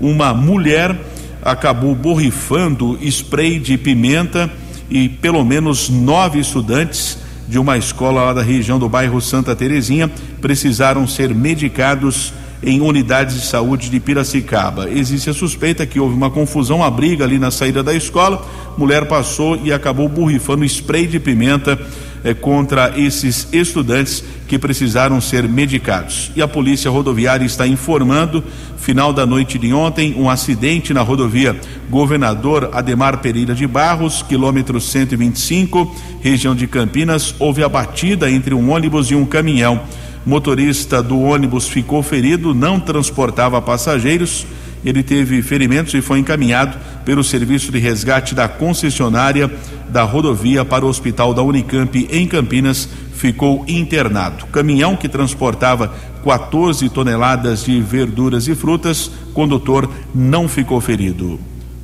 uma 0.00 0.34
mulher 0.34 0.98
acabou 1.40 1.94
borrifando 1.94 2.98
spray 3.00 3.60
de 3.60 3.78
pimenta 3.78 4.50
e 4.90 5.08
pelo 5.08 5.44
menos 5.44 5.88
nove 5.88 6.40
estudantes 6.40 7.18
de 7.46 7.56
uma 7.56 7.78
escola 7.78 8.24
lá 8.24 8.32
da 8.32 8.42
região 8.42 8.80
do 8.80 8.88
bairro 8.88 9.20
Santa 9.20 9.54
Terezinha 9.54 10.10
precisaram 10.40 11.06
ser 11.06 11.32
medicados 11.32 12.32
em 12.62 12.80
unidades 12.80 13.34
de 13.34 13.46
saúde 13.46 13.90
de 13.90 13.98
Piracicaba. 13.98 14.88
Existe 14.88 15.30
a 15.30 15.34
suspeita 15.34 15.84
que 15.84 15.98
houve 15.98 16.14
uma 16.14 16.30
confusão, 16.30 16.78
uma 16.78 16.90
briga 16.90 17.24
ali 17.24 17.38
na 17.38 17.50
saída 17.50 17.82
da 17.82 17.92
escola. 17.92 18.46
Mulher 18.78 19.06
passou 19.06 19.58
e 19.62 19.72
acabou 19.72 20.08
borrifando 20.08 20.64
spray 20.64 21.06
de 21.06 21.18
pimenta 21.18 21.78
eh, 22.24 22.34
contra 22.34 22.92
esses 22.96 23.48
estudantes 23.52 24.22
que 24.46 24.58
precisaram 24.58 25.20
ser 25.20 25.48
medicados. 25.48 26.30
E 26.36 26.42
a 26.42 26.46
Polícia 26.46 26.90
Rodoviária 26.90 27.44
está 27.44 27.66
informando, 27.66 28.44
final 28.76 29.12
da 29.12 29.26
noite 29.26 29.58
de 29.58 29.72
ontem, 29.72 30.14
um 30.16 30.30
acidente 30.30 30.94
na 30.94 31.02
rodovia 31.02 31.58
Governador 31.90 32.70
Ademar 32.72 33.18
Pereira 33.18 33.54
de 33.54 33.66
Barros, 33.66 34.22
quilômetro 34.22 34.80
125, 34.80 35.94
região 36.20 36.54
de 36.54 36.66
Campinas. 36.66 37.34
Houve 37.38 37.64
a 37.64 37.68
batida 37.68 38.30
entre 38.30 38.54
um 38.54 38.70
ônibus 38.70 39.10
e 39.10 39.14
um 39.14 39.24
caminhão. 39.24 39.80
Motorista 40.24 41.02
do 41.02 41.20
ônibus 41.20 41.68
ficou 41.68 42.02
ferido, 42.02 42.54
não 42.54 42.78
transportava 42.78 43.60
passageiros. 43.60 44.46
Ele 44.84 45.02
teve 45.02 45.42
ferimentos 45.42 45.94
e 45.94 46.00
foi 46.00 46.18
encaminhado 46.18 46.76
pelo 47.04 47.22
serviço 47.22 47.70
de 47.70 47.78
resgate 47.78 48.34
da 48.34 48.48
concessionária 48.48 49.50
da 49.88 50.02
rodovia 50.02 50.64
para 50.64 50.84
o 50.84 50.88
hospital 50.88 51.34
da 51.34 51.42
Unicamp 51.42 52.08
em 52.10 52.26
Campinas. 52.26 52.88
Ficou 53.14 53.64
internado. 53.68 54.46
Caminhão 54.46 54.96
que 54.96 55.08
transportava 55.08 55.92
14 56.24 56.88
toneladas 56.88 57.64
de 57.64 57.80
verduras 57.80 58.48
e 58.48 58.54
frutas, 58.54 59.10
condutor 59.32 59.88
não 60.14 60.48
ficou 60.48 60.80
ferido. 60.80 61.38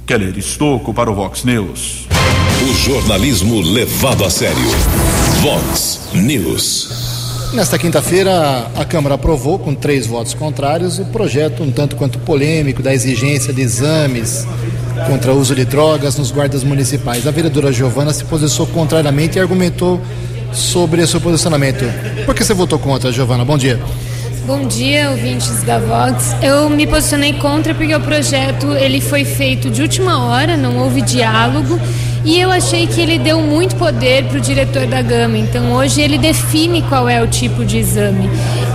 Keller 0.07 0.37
Estocco 0.39 0.95
para 0.95 1.11
o 1.11 1.15
Vox 1.15 1.45
News. 1.45 2.09
O 2.63 2.75
jornalismo 2.75 3.61
levado 3.61 4.25
a 4.25 4.31
sério. 4.31 4.57
Vox 5.43 6.09
News. 6.15 7.08
Nesta 7.53 7.79
quinta-feira, 7.79 8.71
a 8.77 8.85
Câmara 8.85 9.15
aprovou, 9.15 9.59
com 9.59 9.75
três 9.75 10.07
votos 10.07 10.35
contrários, 10.35 10.99
o 10.99 11.05
projeto 11.07 11.63
um 11.63 11.73
tanto 11.73 11.97
quanto 11.97 12.19
polêmico 12.19 12.83
da 12.83 12.93
exigência 12.93 13.55
de 13.55 13.63
exames 13.63 14.47
contra 15.07 15.33
o 15.33 15.39
uso 15.39 15.55
de 15.55 15.65
drogas 15.65 16.17
nos 16.17 16.31
guardas 16.31 16.63
municipais. 16.63 17.27
A 17.27 17.31
vereadora 17.31 17.73
Giovana 17.73 18.13
se 18.13 18.25
posicionou 18.25 18.73
contrariamente 18.73 19.39
e 19.39 19.41
argumentou 19.41 19.99
sobre 20.53 21.03
esse 21.03 21.19
posicionamento. 21.19 21.85
Por 22.27 22.35
que 22.35 22.45
você 22.45 22.53
votou 22.53 22.79
contra, 22.79 23.11
Giovana? 23.11 23.45
Bom 23.47 23.57
dia. 23.57 23.81
Bom 24.47 24.67
dia, 24.67 25.11
ouvintes 25.11 25.63
da 25.63 25.79
Vox. 25.79 26.35
Eu 26.43 26.69
me 26.69 26.87
posicionei 26.87 27.33
contra 27.35 27.75
porque 27.75 27.95
o 27.95 28.01
projeto 28.01 28.73
ele 28.73 29.01
foi 29.01 29.25
feito 29.25 29.71
de 29.71 29.83
última 29.83 30.25
hora, 30.25 30.57
não 30.57 30.79
houve 30.79 31.03
diálogo 31.03 31.79
e 32.25 32.41
eu 32.41 32.51
achei 32.51 32.87
que 32.87 33.01
ele 33.01 33.19
deu 33.19 33.41
muito 33.41 33.77
poder 33.77 34.25
para 34.25 34.39
o 34.39 34.41
diretor 34.41 34.87
da 34.87 35.03
Gama. 35.03 35.39
Então 35.39 35.73
hoje 35.73 36.01
ele 36.01 36.19
define 36.19 36.83
qual 36.83 37.09
é 37.09 37.23
o 37.23 37.27
tipo 37.27 37.65
de 37.65 37.79
exame 37.79 38.29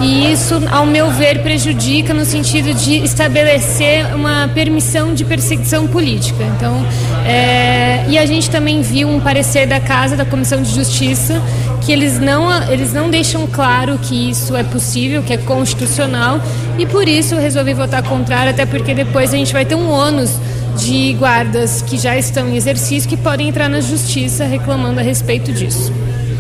e 0.04 0.32
isso, 0.34 0.62
ao 0.70 0.86
meu 0.86 1.10
ver, 1.12 1.42
prejudica 1.42 2.14
no 2.14 2.26
sentido 2.26 2.74
de 2.74 2.98
estabelecer 2.98 4.14
uma 4.14 4.50
permissão 4.54 5.14
de 5.14 5.24
perseguição 5.24 5.88
política. 5.88 6.44
Então, 6.44 6.86
é... 7.26 8.04
e 8.10 8.18
a 8.18 8.26
gente 8.26 8.50
também 8.50 8.82
viu 8.82 9.08
um 9.08 9.22
parecer 9.22 9.66
da 9.66 9.80
Casa 9.80 10.18
da 10.18 10.26
Comissão 10.26 10.62
de 10.62 10.70
Justiça 10.70 11.42
que 11.86 11.92
eles 11.92 12.20
não, 12.20 12.72
eles 12.72 12.94
não 12.94 13.10
deixam 13.10 13.48
claro 13.48 13.98
que 13.98 14.30
isso 14.30 14.56
é 14.56 14.64
possível, 14.64 15.22
que 15.22 15.34
é 15.34 15.38
constitucional, 15.38 16.40
e 16.78 16.86
por 16.86 17.08
isso 17.08 17.36
eu 17.36 17.42
resolvi 17.42 17.74
votar 17.74 18.02
contrário, 18.04 18.52
até 18.52 18.66
porque 18.66 18.94
depois 18.94 19.34
a 19.34 19.38
gente 19.38 19.52
vai 19.52 19.66
ter 19.66 19.76
um 19.76 19.90
ônus 19.90 20.32
de 20.78 21.14
guardas 21.14 21.82
que 21.82 21.98
já 21.98 22.18
estão 22.18 22.50
em 22.50 22.56
exercício 22.56 23.10
que 23.10 23.18
podem 23.18 23.50
entrar 23.50 23.70
na 23.70 23.80
justiça 23.80 24.46
reclamando 24.46 25.00
a 25.00 25.04
respeito 25.04 25.52
disso. 25.52 25.92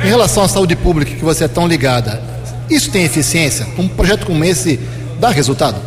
Em 0.04 0.08
relação 0.08 0.44
à 0.44 0.48
saúde 0.48 0.76
pública, 0.76 1.16
que 1.16 1.24
você 1.24 1.46
é 1.46 1.48
tão 1.48 1.68
ligada, 1.68 2.22
isso 2.70 2.92
tem 2.92 3.04
eficiência? 3.04 3.68
Um 3.78 3.88
projeto 3.88 4.26
como 4.26 4.44
esse 4.44 4.80
dá 5.20 5.30
resultado? 5.30 5.80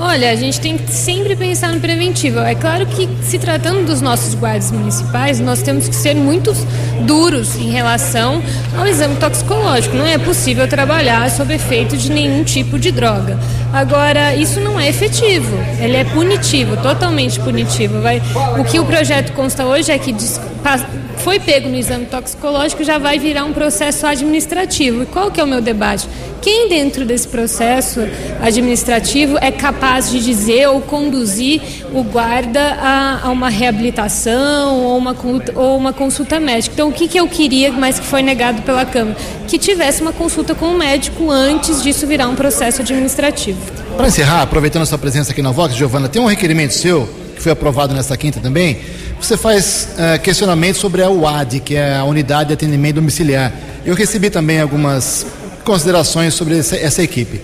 Olha, 0.00 0.30
a 0.30 0.36
gente 0.36 0.60
tem 0.60 0.78
que 0.78 0.92
sempre 0.92 1.34
pensar 1.34 1.72
no 1.72 1.80
preventivo. 1.80 2.38
É 2.38 2.54
claro 2.54 2.86
que, 2.86 3.08
se 3.20 3.36
tratando 3.36 3.84
dos 3.84 4.00
nossos 4.00 4.32
guardas 4.32 4.70
municipais, 4.70 5.40
nós 5.40 5.60
temos 5.60 5.88
que 5.88 5.94
ser 5.94 6.14
muito 6.14 6.52
duros 7.00 7.56
em 7.56 7.70
relação 7.70 8.40
ao 8.78 8.86
exame 8.86 9.16
toxicológico. 9.16 9.96
Não 9.96 10.06
é 10.06 10.16
possível 10.16 10.68
trabalhar 10.68 11.28
sob 11.30 11.52
efeito 11.52 11.96
de 11.96 12.12
nenhum 12.12 12.44
tipo 12.44 12.78
de 12.78 12.92
droga. 12.92 13.36
Agora, 13.72 14.36
isso 14.36 14.60
não 14.60 14.78
é 14.78 14.88
efetivo. 14.88 15.56
Ele 15.80 15.96
é 15.96 16.04
punitivo, 16.04 16.76
totalmente 16.76 17.40
punitivo. 17.40 18.00
Vai... 18.00 18.22
O 18.56 18.64
que 18.64 18.78
o 18.78 18.84
projeto 18.84 19.32
consta 19.32 19.64
hoje 19.64 19.90
é 19.90 19.98
que 19.98 20.14
foi 21.18 21.38
pego 21.38 21.68
no 21.68 21.76
exame 21.76 22.06
toxicológico 22.06 22.82
já 22.84 22.98
vai 22.98 23.18
virar 23.18 23.44
um 23.44 23.52
processo 23.52 24.06
administrativo. 24.06 25.02
E 25.02 25.06
qual 25.06 25.30
que 25.30 25.40
é 25.40 25.44
o 25.44 25.46
meu 25.46 25.60
debate? 25.60 26.08
Quem 26.40 26.68
dentro 26.68 27.04
desse 27.04 27.26
processo 27.28 28.00
administrativo 28.40 29.36
é 29.40 29.50
capaz 29.50 30.10
de 30.10 30.20
dizer 30.20 30.68
ou 30.68 30.80
conduzir 30.80 31.60
o 31.92 32.02
guarda 32.02 32.60
a, 32.80 33.26
a 33.26 33.30
uma 33.30 33.48
reabilitação 33.48 34.76
ou 34.84 34.96
uma, 34.96 35.16
ou 35.54 35.76
uma 35.76 35.92
consulta 35.92 36.38
médica? 36.38 36.74
Então, 36.74 36.88
o 36.88 36.92
que, 36.92 37.08
que 37.08 37.18
eu 37.18 37.26
queria, 37.26 37.72
mas 37.72 37.98
que 37.98 38.06
foi 38.06 38.22
negado 38.22 38.62
pela 38.62 38.84
Câmara? 38.84 39.16
Que 39.46 39.58
tivesse 39.58 40.00
uma 40.00 40.12
consulta 40.12 40.54
com 40.54 40.66
o 40.66 40.78
médico 40.78 41.30
antes 41.30 41.82
disso 41.82 42.06
virar 42.06 42.28
um 42.28 42.34
processo 42.34 42.82
administrativo. 42.82 43.58
Para 43.96 44.06
encerrar, 44.06 44.42
aproveitando 44.42 44.82
a 44.82 44.86
sua 44.86 44.98
presença 44.98 45.32
aqui 45.32 45.42
na 45.42 45.50
Vox, 45.50 45.74
Giovana, 45.74 46.08
tem 46.08 46.22
um 46.22 46.26
requerimento 46.26 46.72
seu 46.72 47.08
que 47.34 47.42
foi 47.42 47.52
aprovado 47.52 47.94
nesta 47.94 48.16
quinta 48.16 48.40
também. 48.40 48.78
Você 49.20 49.36
faz 49.36 49.88
uh, 49.92 50.20
questionamentos 50.22 50.80
sobre 50.80 51.02
a 51.02 51.10
UAD, 51.10 51.60
que 51.60 51.74
é 51.74 51.96
a 51.96 52.04
Unidade 52.04 52.48
de 52.48 52.54
Atendimento 52.54 52.96
Domiciliar. 52.96 53.52
Eu 53.84 53.94
recebi 53.94 54.30
também 54.30 54.60
algumas 54.60 55.26
considerações 55.64 56.34
sobre 56.34 56.58
essa, 56.58 56.76
essa 56.76 57.02
equipe. 57.02 57.40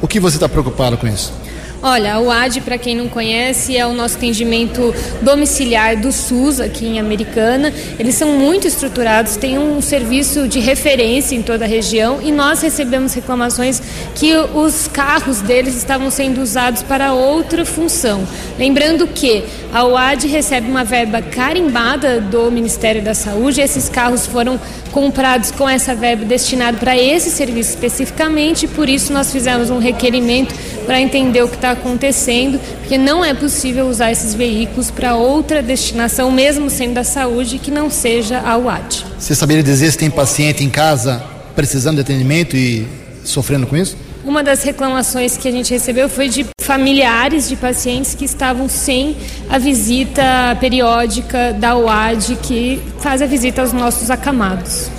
O 0.00 0.08
que 0.08 0.18
você 0.18 0.36
está 0.36 0.48
preocupado 0.48 0.96
com 0.96 1.06
isso? 1.06 1.32
Olha, 1.80 2.18
o 2.18 2.28
AD, 2.28 2.62
para 2.62 2.76
quem 2.76 2.96
não 2.96 3.08
conhece, 3.08 3.76
é 3.76 3.86
o 3.86 3.92
nosso 3.92 4.16
atendimento 4.16 4.92
domiciliar 5.22 5.96
do 5.96 6.10
SUS 6.10 6.58
aqui 6.58 6.84
em 6.84 6.98
Americana. 6.98 7.72
Eles 8.00 8.16
são 8.16 8.36
muito 8.36 8.66
estruturados, 8.66 9.36
têm 9.36 9.60
um 9.60 9.80
serviço 9.80 10.48
de 10.48 10.58
referência 10.58 11.36
em 11.36 11.42
toda 11.42 11.64
a 11.64 11.68
região 11.68 12.20
e 12.20 12.32
nós 12.32 12.62
recebemos 12.62 13.14
reclamações 13.14 13.80
que 14.16 14.36
os 14.36 14.88
carros 14.88 15.40
deles 15.40 15.76
estavam 15.76 16.10
sendo 16.10 16.42
usados 16.42 16.82
para 16.82 17.12
outra 17.12 17.64
função. 17.64 18.26
Lembrando 18.58 19.06
que 19.06 19.44
a 19.72 19.84
UAD 19.84 20.26
recebe 20.26 20.68
uma 20.68 20.82
verba 20.82 21.22
carimbada 21.22 22.20
do 22.20 22.50
Ministério 22.50 23.02
da 23.02 23.14
Saúde, 23.14 23.60
esses 23.60 23.88
carros 23.88 24.26
foram 24.26 24.58
comprados 24.88 25.50
com 25.50 25.68
essa 25.68 25.94
verba 25.94 26.24
destinada 26.24 26.78
para 26.78 26.96
esse 26.96 27.30
serviço 27.30 27.70
especificamente, 27.70 28.64
e 28.64 28.68
por 28.68 28.88
isso 28.88 29.12
nós 29.12 29.30
fizemos 29.32 29.70
um 29.70 29.78
requerimento 29.78 30.54
para 30.86 31.00
entender 31.00 31.42
o 31.42 31.48
que 31.48 31.56
está 31.56 31.72
acontecendo, 31.72 32.58
porque 32.80 32.96
não 32.96 33.24
é 33.24 33.34
possível 33.34 33.86
usar 33.88 34.10
esses 34.10 34.34
veículos 34.34 34.90
para 34.90 35.14
outra 35.14 35.62
destinação, 35.62 36.30
mesmo 36.30 36.70
sendo 36.70 36.94
da 36.94 37.04
saúde, 37.04 37.58
que 37.58 37.70
não 37.70 37.90
seja 37.90 38.40
a 38.40 38.56
UAD. 38.56 39.04
Você 39.18 39.34
saberia 39.34 39.62
dizer 39.62 39.90
se 39.90 39.98
tem 39.98 40.10
paciente 40.10 40.64
em 40.64 40.70
casa 40.70 41.22
precisando 41.54 41.96
de 41.96 42.02
atendimento 42.02 42.56
e 42.56 42.86
sofrendo 43.24 43.66
com 43.66 43.76
isso? 43.76 43.96
Uma 44.28 44.42
das 44.42 44.62
reclamações 44.62 45.38
que 45.38 45.48
a 45.48 45.50
gente 45.50 45.70
recebeu 45.70 46.06
foi 46.06 46.28
de 46.28 46.44
familiares 46.60 47.48
de 47.48 47.56
pacientes 47.56 48.14
que 48.14 48.26
estavam 48.26 48.68
sem 48.68 49.16
a 49.48 49.56
visita 49.56 50.54
periódica 50.60 51.54
da 51.54 51.74
UAD, 51.74 52.36
que 52.42 52.78
faz 53.00 53.22
a 53.22 53.26
visita 53.26 53.62
aos 53.62 53.72
nossos 53.72 54.10
acamados. 54.10 54.90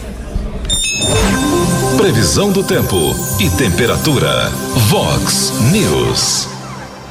Previsão 1.95 2.51
do 2.51 2.63
tempo 2.63 2.95
e 3.39 3.47
temperatura. 3.51 4.49
Vox 4.87 5.53
News. 5.71 6.47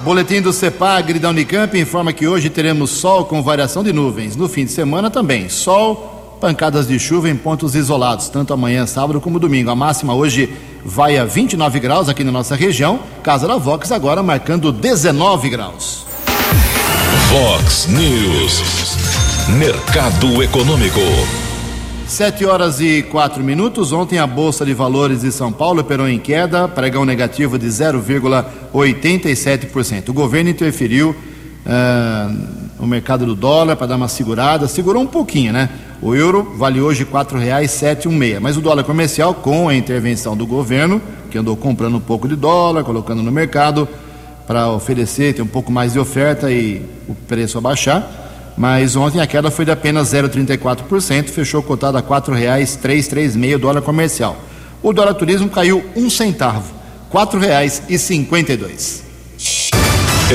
Boletim 0.03 0.43
do 0.43 0.53
CEPAGRE 0.53 1.21
da 1.21 1.31
Unicamp 1.31 1.79
informa 1.79 2.13
que 2.13 2.27
hoje 2.27 2.51
teremos 2.51 2.91
sol 2.91 3.27
com 3.27 3.41
variação 3.45 3.85
de 3.85 3.93
nuvens. 3.93 4.35
No 4.35 4.49
fim 4.49 4.65
de 4.65 4.73
semana 4.73 5.09
também, 5.09 5.49
sol, 5.49 6.37
pancadas 6.41 6.89
de 6.89 6.99
chuva 6.99 7.31
em 7.31 7.37
pontos 7.37 7.77
isolados, 7.77 8.29
tanto 8.29 8.53
amanhã, 8.53 8.87
sábado 8.87 9.21
como 9.21 9.39
domingo. 9.39 9.71
A 9.71 9.77
máxima 9.77 10.15
hoje 10.15 10.53
vai 10.85 11.19
a 11.19 11.25
29 11.25 11.81
graus 11.81 12.09
aqui 12.09 12.25
na 12.25 12.33
nossa 12.33 12.55
região. 12.55 13.01
Casa 13.23 13.47
da 13.47 13.57
Vox 13.57 13.93
agora 13.93 14.23
marcando 14.23 14.73
19 14.73 15.49
graus. 15.49 16.07
Vox 17.31 17.87
News. 17.89 18.97
Mercado 19.59 20.43
Econômico. 20.43 21.01
Sete 22.07 22.47
horas 22.47 22.81
e 22.81 23.03
quatro 23.03 23.45
minutos. 23.45 23.93
Ontem 23.93 24.19
a 24.19 24.27
Bolsa 24.27 24.65
de 24.65 24.73
Valores 24.73 25.21
de 25.21 25.31
São 25.31 25.53
Paulo 25.53 25.83
operou 25.83 26.09
em 26.09 26.19
queda, 26.19 26.67
pregão 26.67 27.05
negativo 27.05 27.59
de 27.59 27.67
0,87%. 27.67 30.09
O 30.09 30.15
governo 30.15 30.49
interferiu 30.49 31.11
uh, 31.11 31.15
no 32.81 32.87
mercado 32.87 33.27
do 33.27 33.35
dólar 33.35 33.77
para 33.77 33.89
dar 33.89 33.97
uma 33.97 34.09
segurada, 34.09 34.67
segurou 34.67 35.03
um 35.03 35.07
pouquinho, 35.07 35.53
né? 35.53 35.69
O 36.01 36.15
euro 36.15 36.55
vale 36.57 36.81
hoje 36.81 37.05
R$ 37.05 37.11
4,716, 37.11 38.41
mas 38.41 38.57
o 38.57 38.61
dólar 38.61 38.85
comercial, 38.85 39.35
com 39.35 39.69
a 39.69 39.75
intervenção 39.75 40.37
do 40.37 40.47
governo, 40.47 41.03
que 41.31 41.39
andou 41.39 41.57
comprando 41.57 41.97
um 41.97 42.01
pouco 42.01 42.29
de 42.29 42.37
dólar, 42.37 42.85
colocando 42.85 43.23
no 43.23 43.33
mercado 43.33 43.89
para 44.47 44.71
oferecer, 44.71 45.35
ter 45.35 45.43
um 45.43 45.47
pouco 45.47 45.71
mais 45.71 45.93
de 45.93 45.99
oferta 45.99 46.51
e 46.51 46.83
o 47.09 47.15
preço 47.15 47.59
abaixar 47.59 48.27
mas 48.59 48.97
ontem 48.97 49.21
a 49.21 49.27
queda 49.27 49.53
foi 49.53 49.65
de 49.65 49.71
apenas 49.71 50.13
0,34%, 50.13 51.29
fechou 51.29 51.63
cotado 51.63 51.97
a 51.97 52.01
R$ 52.01 52.07
4,336 52.09 53.55
o 53.55 53.59
dólar 53.59 53.83
comercial. 53.83 54.37
O 54.83 54.93
dólar 54.93 55.15
turismo 55.15 55.49
caiu 55.49 55.85
um 55.95 56.11
centavo, 56.11 56.75
R$ 57.13 57.21
4,52. 57.21 59.03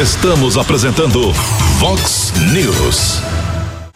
Estamos 0.02 0.58
apresentando 0.58 1.34
Vox 1.80 2.32
News. 2.54 3.42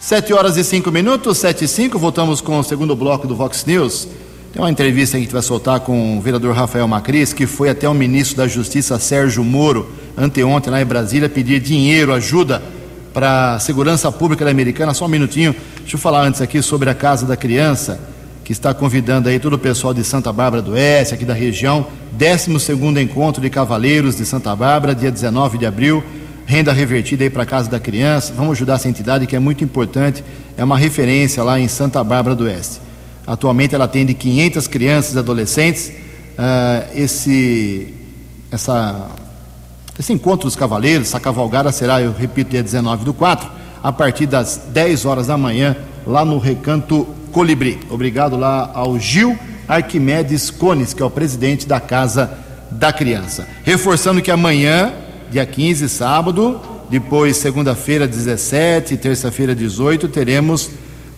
7 0.07 0.33
horas 0.33 0.55
e 0.55 0.63
5 0.63 0.89
minutos, 0.89 1.37
7 1.39 1.65
e 1.65 1.67
5, 1.67 1.99
voltamos 1.99 2.39
com 2.39 2.57
o 2.57 2.63
segundo 2.63 2.95
bloco 2.95 3.27
do 3.27 3.35
Vox 3.35 3.65
News. 3.65 4.07
Tem 4.53 4.61
uma 4.61 4.71
entrevista 4.71 5.17
que 5.17 5.17
a 5.17 5.23
gente 5.25 5.33
vai 5.33 5.41
soltar 5.41 5.81
com 5.81 6.17
o 6.17 6.21
vereador 6.21 6.55
Rafael 6.55 6.87
Macris, 6.87 7.33
que 7.33 7.45
foi 7.45 7.69
até 7.69 7.89
o 7.89 7.93
ministro 7.93 8.37
da 8.37 8.47
Justiça, 8.47 8.97
Sérgio 8.99 9.43
Moro, 9.43 9.91
anteontem 10.15 10.71
lá 10.71 10.81
em 10.81 10.85
Brasília, 10.85 11.27
pedir 11.27 11.59
dinheiro, 11.59 12.13
ajuda 12.13 12.63
para 13.13 13.55
a 13.55 13.59
segurança 13.59 14.09
pública 14.09 14.45
da 14.45 14.51
Americana. 14.51 14.93
Só 14.93 15.03
um 15.03 15.09
minutinho, 15.09 15.53
deixa 15.81 15.97
eu 15.97 15.99
falar 15.99 16.25
antes 16.25 16.39
aqui 16.39 16.61
sobre 16.61 16.89
a 16.89 16.95
Casa 16.95 17.25
da 17.25 17.35
Criança, 17.35 17.99
que 18.45 18.53
está 18.53 18.73
convidando 18.73 19.27
aí 19.27 19.39
todo 19.39 19.55
o 19.55 19.59
pessoal 19.59 19.93
de 19.93 20.05
Santa 20.05 20.31
Bárbara 20.31 20.63
do 20.63 20.71
Oeste, 20.71 21.15
aqui 21.15 21.25
da 21.25 21.33
região, 21.33 21.85
12 22.13 22.57
segundo 22.61 22.97
encontro 22.97 23.41
de 23.41 23.49
Cavaleiros 23.49 24.15
de 24.15 24.25
Santa 24.25 24.55
Bárbara, 24.55 24.95
dia 24.95 25.11
19 25.11 25.57
de 25.57 25.65
abril, 25.65 26.01
renda 26.47 26.71
revertida 26.71 27.25
aí 27.25 27.29
para 27.29 27.43
a 27.43 27.45
Casa 27.45 27.69
da 27.69 27.79
Criança. 27.79 28.33
Vamos 28.35 28.53
ajudar 28.53 28.75
essa 28.75 28.87
entidade 28.87 29.27
que 29.27 29.35
é 29.35 29.39
muito 29.39 29.63
importante, 29.63 30.23
é 30.57 30.63
uma 30.63 30.77
referência 30.77 31.43
lá 31.43 31.59
em 31.59 31.67
Santa 31.67 32.01
Bárbara 32.03 32.35
do 32.35 32.45
Oeste. 32.45 32.79
Atualmente 33.27 33.75
ela 33.75 33.83
atende 33.83 34.13
500 34.13 34.65
crianças 34.67 35.13
e 35.13 35.19
adolescentes. 35.19 35.89
Uh, 35.89 36.97
esse, 36.97 37.93
essa 38.49 39.09
esse 39.99 40.13
encontro 40.13 40.47
dos 40.47 40.55
cavaleiros, 40.55 41.07
essa 41.07 41.19
cavalgada 41.19 41.71
será, 41.71 42.01
eu 42.01 42.13
repito, 42.13 42.51
dia 42.51 42.63
19 42.63 43.03
do 43.03 43.13
4, 43.13 43.49
a 43.83 43.91
partir 43.91 44.27
das 44.27 44.61
10 44.71 45.05
horas 45.05 45.27
da 45.27 45.37
manhã, 45.37 45.75
lá 46.05 46.23
no 46.23 46.37
Recanto 46.37 47.07
Colibri. 47.31 47.79
Obrigado 47.89 48.37
lá 48.37 48.71
ao 48.73 48.97
Gil 48.99 49.37
Arquimedes 49.67 50.49
Cones, 50.49 50.93
que 50.93 51.01
é 51.01 51.05
o 51.05 51.09
presidente 51.09 51.67
da 51.67 51.79
Casa 51.79 52.31
da 52.71 52.93
Criança. 52.93 53.47
Reforçando 53.63 54.21
que 54.21 54.29
amanhã, 54.31 54.93
dia 55.29 55.45
15, 55.45 55.89
sábado, 55.89 56.59
depois 56.89 57.37
segunda-feira, 57.37 58.07
17, 58.07 58.95
terça-feira, 58.97 59.53
18, 59.53 60.07
teremos 60.07 60.69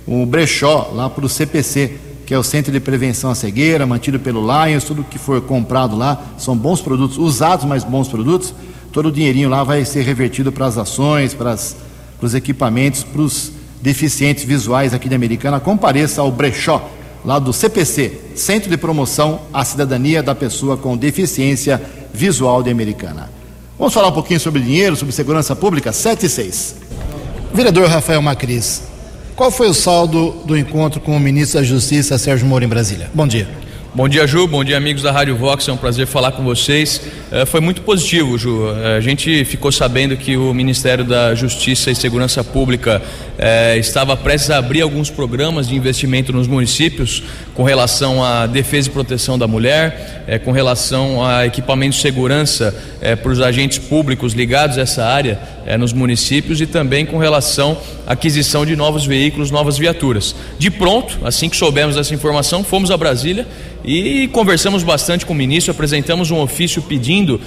um 0.07 0.25
brechó 0.25 0.91
lá 0.93 1.09
para 1.09 1.25
o 1.25 1.29
CPC, 1.29 1.93
que 2.25 2.33
é 2.33 2.37
o 2.37 2.43
Centro 2.43 2.71
de 2.71 2.79
Prevenção 2.79 3.29
à 3.29 3.35
Cegueira, 3.35 3.85
mantido 3.85 4.19
pelo 4.19 4.41
Lions, 4.41 4.83
tudo 4.83 5.03
que 5.03 5.19
for 5.19 5.41
comprado 5.41 5.95
lá 5.95 6.21
são 6.37 6.57
bons 6.57 6.81
produtos, 6.81 7.17
usados, 7.17 7.65
mas 7.65 7.83
bons 7.83 8.07
produtos. 8.07 8.53
Todo 8.91 9.09
o 9.09 9.11
dinheirinho 9.11 9.49
lá 9.49 9.63
vai 9.63 9.85
ser 9.85 10.01
revertido 10.01 10.51
para 10.51 10.65
as 10.65 10.77
ações, 10.77 11.33
para, 11.33 11.55
para 11.55 12.25
os 12.25 12.33
equipamentos, 12.33 13.03
para 13.03 13.21
os 13.21 13.51
deficientes 13.81 14.43
visuais 14.43 14.93
aqui 14.93 15.07
de 15.07 15.15
Americana. 15.15 15.59
Compareça 15.59 16.21
ao 16.21 16.31
brechó 16.31 16.89
lá 17.23 17.37
do 17.37 17.53
CPC, 17.53 18.19
Centro 18.35 18.69
de 18.69 18.77
Promoção 18.77 19.41
à 19.53 19.63
Cidadania 19.63 20.23
da 20.23 20.33
Pessoa 20.33 20.77
com 20.77 20.97
Deficiência 20.97 21.81
Visual 22.13 22.63
de 22.63 22.71
Americana. 22.71 23.38
Vamos 23.79 23.93
falar 23.93 24.09
um 24.09 24.11
pouquinho 24.11 24.41
sobre 24.41 24.61
dinheiro, 24.61 24.97
sobre 24.97 25.15
segurança 25.15 25.55
pública? 25.55 25.93
7 25.93 26.25
e 26.25 26.29
6. 26.29 26.75
Vereador 27.53 27.87
Rafael 27.87 28.21
Macris, 28.21 28.83
qual 29.37 29.49
foi 29.49 29.69
o 29.69 29.73
saldo 29.73 30.31
do 30.43 30.57
encontro 30.57 30.99
com 30.99 31.15
o 31.15 31.19
ministro 31.19 31.61
da 31.61 31.65
Justiça, 31.65 32.17
Sérgio 32.17 32.45
Moro, 32.45 32.65
em 32.65 32.67
Brasília? 32.67 33.09
Bom 33.13 33.25
dia. 33.25 33.47
Bom 33.95 34.09
dia, 34.09 34.27
Ju. 34.27 34.45
Bom 34.47 34.65
dia, 34.65 34.75
amigos 34.75 35.01
da 35.01 35.13
Rádio 35.13 35.37
Vox. 35.37 35.65
É 35.65 35.71
um 35.71 35.77
prazer 35.77 36.05
falar 36.07 36.33
com 36.33 36.43
vocês. 36.43 37.01
É, 37.31 37.45
foi 37.45 37.61
muito 37.61 37.81
positivo, 37.81 38.37
Ju. 38.37 38.69
É, 38.83 38.97
a 38.97 38.99
gente 38.99 39.45
ficou 39.45 39.71
sabendo 39.71 40.17
que 40.17 40.35
o 40.35 40.53
Ministério 40.53 41.05
da 41.05 41.33
Justiça 41.33 41.89
e 41.89 41.95
Segurança 41.95 42.43
Pública 42.43 43.01
é, 43.41 43.77
estava 43.77 44.17
prestes 44.17 44.51
a 44.51 44.57
abrir 44.57 44.81
alguns 44.81 45.09
programas 45.09 45.69
de 45.69 45.75
investimento 45.75 46.33
nos 46.33 46.45
municípios 46.45 47.23
com 47.55 47.63
relação 47.63 48.21
à 48.21 48.45
defesa 48.45 48.89
e 48.89 48.91
proteção 48.91 49.39
da 49.39 49.47
mulher, 49.47 50.25
é, 50.27 50.37
com 50.37 50.51
relação 50.51 51.25
a 51.25 51.45
equipamento 51.45 51.95
de 51.95 52.01
segurança 52.01 52.75
é, 52.99 53.15
para 53.15 53.31
os 53.31 53.39
agentes 53.39 53.77
públicos 53.77 54.33
ligados 54.33 54.77
a 54.77 54.81
essa 54.81 55.05
área 55.05 55.39
nos 55.77 55.93
municípios 55.93 56.59
e 56.59 56.65
também 56.65 57.05
com 57.05 57.19
relação 57.19 57.77
à 58.07 58.13
aquisição 58.13 58.65
de 58.65 58.75
novos 58.75 59.05
veículos, 59.05 59.51
novas 59.51 59.77
viaturas. 59.77 60.35
De 60.57 60.71
pronto, 60.71 61.19
assim 61.23 61.47
que 61.47 61.55
soubemos 61.55 61.95
dessa 61.95 62.11
informação, 62.11 62.63
fomos 62.63 62.89
a 62.89 62.97
Brasília 62.97 63.45
e 63.85 64.27
conversamos 64.29 64.81
bastante 64.81 65.27
com 65.27 65.33
o 65.33 65.35
ministro, 65.35 65.71
apresentamos 65.71 66.31
um 66.31 66.39
ofício 66.39 66.81
pedindo 66.81 67.39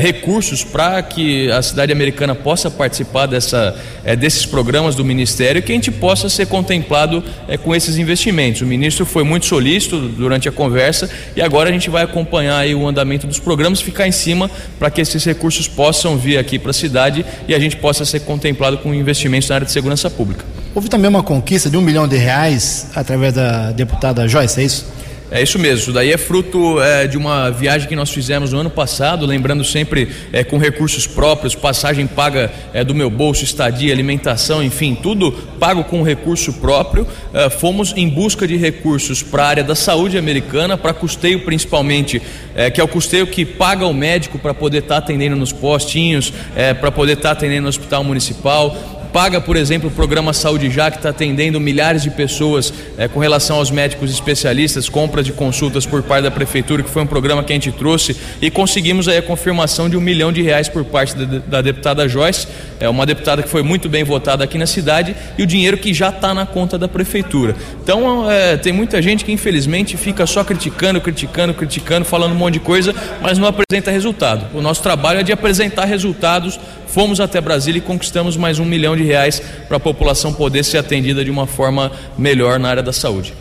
recursos 0.00 0.62
para 0.62 1.02
que 1.02 1.50
a 1.50 1.60
cidade 1.60 1.90
americana 1.90 2.32
possa 2.32 2.70
participar 2.70 3.26
dessa, 3.26 3.76
desses 4.20 4.46
programas 4.46 4.94
do 4.94 5.04
Ministério 5.18 5.60
que 5.60 5.72
a 5.72 5.74
gente 5.74 5.90
possa 5.90 6.28
ser 6.28 6.46
contemplado 6.46 7.24
é, 7.48 7.56
com 7.56 7.74
esses 7.74 7.98
investimentos. 7.98 8.62
O 8.62 8.66
ministro 8.66 9.04
foi 9.04 9.24
muito 9.24 9.46
solícito 9.46 9.98
durante 9.98 10.48
a 10.48 10.52
conversa 10.52 11.10
e 11.34 11.42
agora 11.42 11.70
a 11.70 11.72
gente 11.72 11.90
vai 11.90 12.04
acompanhar 12.04 12.64
o 12.68 12.86
andamento 12.86 13.26
dos 13.26 13.40
programas, 13.40 13.80
ficar 13.80 14.06
em 14.06 14.12
cima 14.12 14.48
para 14.78 14.90
que 14.90 15.00
esses 15.00 15.24
recursos 15.24 15.66
possam 15.66 16.16
vir 16.16 16.38
aqui 16.38 16.56
para 16.56 16.70
a 16.70 16.74
cidade 16.74 17.26
e 17.48 17.54
a 17.54 17.58
gente 17.58 17.76
possa 17.76 18.04
ser 18.04 18.20
contemplado 18.20 18.78
com 18.78 18.94
investimentos 18.94 19.48
na 19.48 19.56
área 19.56 19.66
de 19.66 19.72
segurança 19.72 20.08
pública. 20.08 20.44
Houve 20.72 20.88
também 20.88 21.08
uma 21.08 21.24
conquista 21.24 21.68
de 21.68 21.76
um 21.76 21.80
milhão 21.80 22.06
de 22.06 22.16
reais 22.16 22.90
através 22.94 23.34
da 23.34 23.72
deputada 23.72 24.28
Joyce, 24.28 24.60
é 24.60 24.64
isso? 24.64 24.86
É 25.30 25.42
isso 25.42 25.58
mesmo, 25.58 25.80
isso 25.80 25.92
daí 25.92 26.10
é 26.10 26.16
fruto 26.16 26.80
é, 26.80 27.06
de 27.06 27.18
uma 27.18 27.50
viagem 27.50 27.86
que 27.86 27.94
nós 27.94 28.08
fizemos 28.08 28.50
no 28.50 28.60
ano 28.60 28.70
passado, 28.70 29.26
lembrando 29.26 29.62
sempre 29.62 30.08
é, 30.32 30.42
com 30.42 30.56
recursos 30.56 31.06
próprios, 31.06 31.54
passagem 31.54 32.06
paga 32.06 32.50
é, 32.72 32.82
do 32.82 32.94
meu 32.94 33.10
bolso, 33.10 33.44
estadia, 33.44 33.92
alimentação, 33.92 34.62
enfim, 34.64 34.94
tudo 34.94 35.30
pago 35.60 35.84
com 35.84 36.02
recurso 36.02 36.54
próprio. 36.54 37.06
É, 37.34 37.50
fomos 37.50 37.92
em 37.94 38.08
busca 38.08 38.48
de 38.48 38.56
recursos 38.56 39.22
para 39.22 39.42
a 39.42 39.48
área 39.48 39.64
da 39.64 39.74
saúde 39.74 40.16
americana, 40.16 40.78
para 40.78 40.94
custeio 40.94 41.40
principalmente, 41.44 42.22
é, 42.54 42.70
que 42.70 42.80
é 42.80 42.84
o 42.84 42.88
custeio 42.88 43.26
que 43.26 43.44
paga 43.44 43.84
o 43.84 43.92
médico 43.92 44.38
para 44.38 44.54
poder 44.54 44.78
estar 44.78 44.94
tá 44.94 44.98
atendendo 44.98 45.36
nos 45.36 45.52
postinhos, 45.52 46.32
é, 46.56 46.72
para 46.72 46.90
poder 46.90 47.12
estar 47.12 47.28
tá 47.28 47.32
atendendo 47.32 47.64
no 47.64 47.68
hospital 47.68 48.02
municipal 48.02 48.97
paga, 49.12 49.40
por 49.40 49.56
exemplo, 49.56 49.88
o 49.88 49.92
programa 49.92 50.32
Saúde 50.32 50.70
Já, 50.70 50.90
que 50.90 50.98
está 50.98 51.10
atendendo 51.10 51.58
milhares 51.60 52.02
de 52.02 52.10
pessoas 52.10 52.72
é, 52.96 53.08
com 53.08 53.20
relação 53.20 53.56
aos 53.56 53.70
médicos 53.70 54.10
especialistas, 54.10 54.88
compra 54.88 55.22
de 55.22 55.32
consultas 55.32 55.86
por 55.86 56.02
parte 56.02 56.24
da 56.24 56.30
prefeitura, 56.30 56.82
que 56.82 56.90
foi 56.90 57.02
um 57.02 57.06
programa 57.06 57.42
que 57.42 57.52
a 57.52 57.56
gente 57.56 57.72
trouxe 57.72 58.16
e 58.40 58.50
conseguimos 58.50 59.08
aí 59.08 59.18
a 59.18 59.22
confirmação 59.22 59.88
de 59.88 59.96
um 59.96 60.00
milhão 60.00 60.32
de 60.32 60.42
reais 60.42 60.68
por 60.68 60.84
parte 60.84 61.16
da, 61.16 61.38
da 61.38 61.62
deputada 61.62 62.08
Joyce, 62.08 62.46
é 62.80 62.88
uma 62.88 63.04
deputada 63.04 63.42
que 63.42 63.48
foi 63.48 63.62
muito 63.62 63.88
bem 63.88 64.04
votada 64.04 64.44
aqui 64.44 64.56
na 64.56 64.66
cidade 64.66 65.16
e 65.36 65.42
o 65.42 65.46
dinheiro 65.46 65.76
que 65.78 65.92
já 65.92 66.10
está 66.10 66.32
na 66.32 66.46
conta 66.46 66.78
da 66.78 66.86
prefeitura. 66.86 67.56
Então 67.82 68.30
é, 68.30 68.56
tem 68.56 68.72
muita 68.72 69.02
gente 69.02 69.24
que 69.24 69.32
infelizmente 69.32 69.96
fica 69.96 70.26
só 70.26 70.44
criticando, 70.44 71.00
criticando, 71.00 71.54
criticando, 71.54 72.04
falando 72.04 72.32
um 72.32 72.36
monte 72.36 72.54
de 72.54 72.60
coisa, 72.60 72.94
mas 73.20 73.38
não 73.38 73.48
apresenta 73.48 73.90
resultado. 73.90 74.46
O 74.54 74.60
nosso 74.60 74.82
trabalho 74.82 75.20
é 75.20 75.22
de 75.22 75.32
apresentar 75.32 75.84
resultados 75.84 76.58
Fomos 76.88 77.20
até 77.20 77.40
Brasília 77.40 77.78
e 77.78 77.82
conquistamos 77.82 78.36
mais 78.36 78.58
um 78.58 78.64
milhão 78.64 78.96
de 78.96 79.02
reais 79.02 79.42
para 79.68 79.76
a 79.76 79.80
população 79.80 80.32
poder 80.32 80.64
ser 80.64 80.78
atendida 80.78 81.22
de 81.22 81.30
uma 81.30 81.46
forma 81.46 81.92
melhor 82.16 82.58
na 82.58 82.70
área 82.70 82.82
da 82.82 82.92
saúde. 82.92 83.34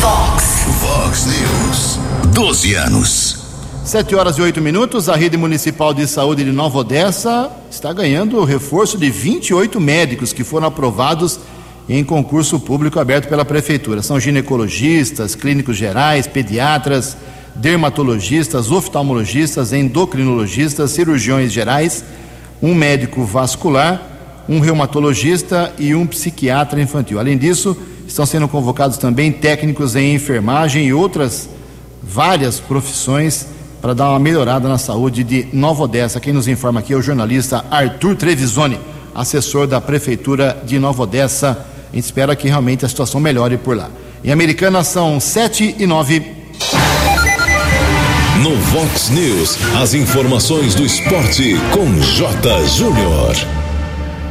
Fox. 0.00 0.44
Fox 0.80 1.26
News. 1.26 1.98
12 2.32 2.74
anos. 2.74 3.46
7 3.84 4.14
horas 4.14 4.38
e 4.38 4.42
8 4.42 4.60
minutos. 4.60 5.08
A 5.08 5.16
rede 5.16 5.36
municipal 5.36 5.92
de 5.92 6.06
saúde 6.06 6.44
de 6.44 6.52
Nova 6.52 6.78
Odessa 6.78 7.50
está 7.68 7.92
ganhando 7.92 8.38
o 8.38 8.44
reforço 8.44 8.96
de 8.96 9.10
28 9.10 9.80
médicos 9.80 10.32
que 10.32 10.44
foram 10.44 10.68
aprovados 10.68 11.40
em 11.88 12.04
concurso 12.04 12.60
público 12.60 13.00
aberto 13.00 13.28
pela 13.28 13.44
prefeitura. 13.44 14.00
São 14.00 14.18
ginecologistas, 14.20 15.34
clínicos 15.34 15.76
gerais, 15.76 16.26
pediatras 16.28 17.16
dermatologistas, 17.56 18.70
oftalmologistas, 18.70 19.72
endocrinologistas, 19.72 20.90
cirurgiões 20.90 21.52
gerais, 21.52 22.04
um 22.62 22.74
médico 22.74 23.24
vascular, 23.24 24.02
um 24.48 24.60
reumatologista 24.60 25.72
e 25.78 25.94
um 25.94 26.06
psiquiatra 26.06 26.80
infantil. 26.80 27.18
Além 27.18 27.36
disso, 27.36 27.76
estão 28.06 28.24
sendo 28.24 28.46
convocados 28.46 28.96
também 28.98 29.32
técnicos 29.32 29.96
em 29.96 30.14
enfermagem 30.14 30.86
e 30.86 30.92
outras 30.92 31.48
várias 32.02 32.60
profissões 32.60 33.46
para 33.80 33.94
dar 33.94 34.10
uma 34.10 34.18
melhorada 34.18 34.68
na 34.68 34.78
saúde 34.78 35.24
de 35.24 35.48
Nova 35.52 35.84
Odessa. 35.84 36.20
Quem 36.20 36.32
nos 36.32 36.48
informa 36.48 36.80
aqui 36.80 36.92
é 36.92 36.96
o 36.96 37.02
jornalista 37.02 37.64
Arthur 37.70 38.16
Trevisoni, 38.16 38.78
assessor 39.14 39.66
da 39.66 39.80
Prefeitura 39.80 40.62
de 40.64 40.78
Nova 40.78 41.02
Odessa. 41.02 41.66
A 41.92 41.94
gente 41.94 42.04
espera 42.04 42.36
que 42.36 42.48
realmente 42.48 42.84
a 42.84 42.88
situação 42.88 43.20
melhore 43.20 43.56
por 43.56 43.76
lá. 43.76 43.90
Em 44.22 44.30
Americana 44.30 44.84
são 44.84 45.18
sete 45.20 45.74
e 45.78 45.86
nove. 45.86 46.35
No 48.42 48.54
Vox 48.54 49.08
News, 49.08 49.56
as 49.80 49.94
informações 49.94 50.74
do 50.74 50.84
esporte 50.84 51.54
com 51.72 52.00
J. 52.00 52.66
Júnior. 52.66 53.34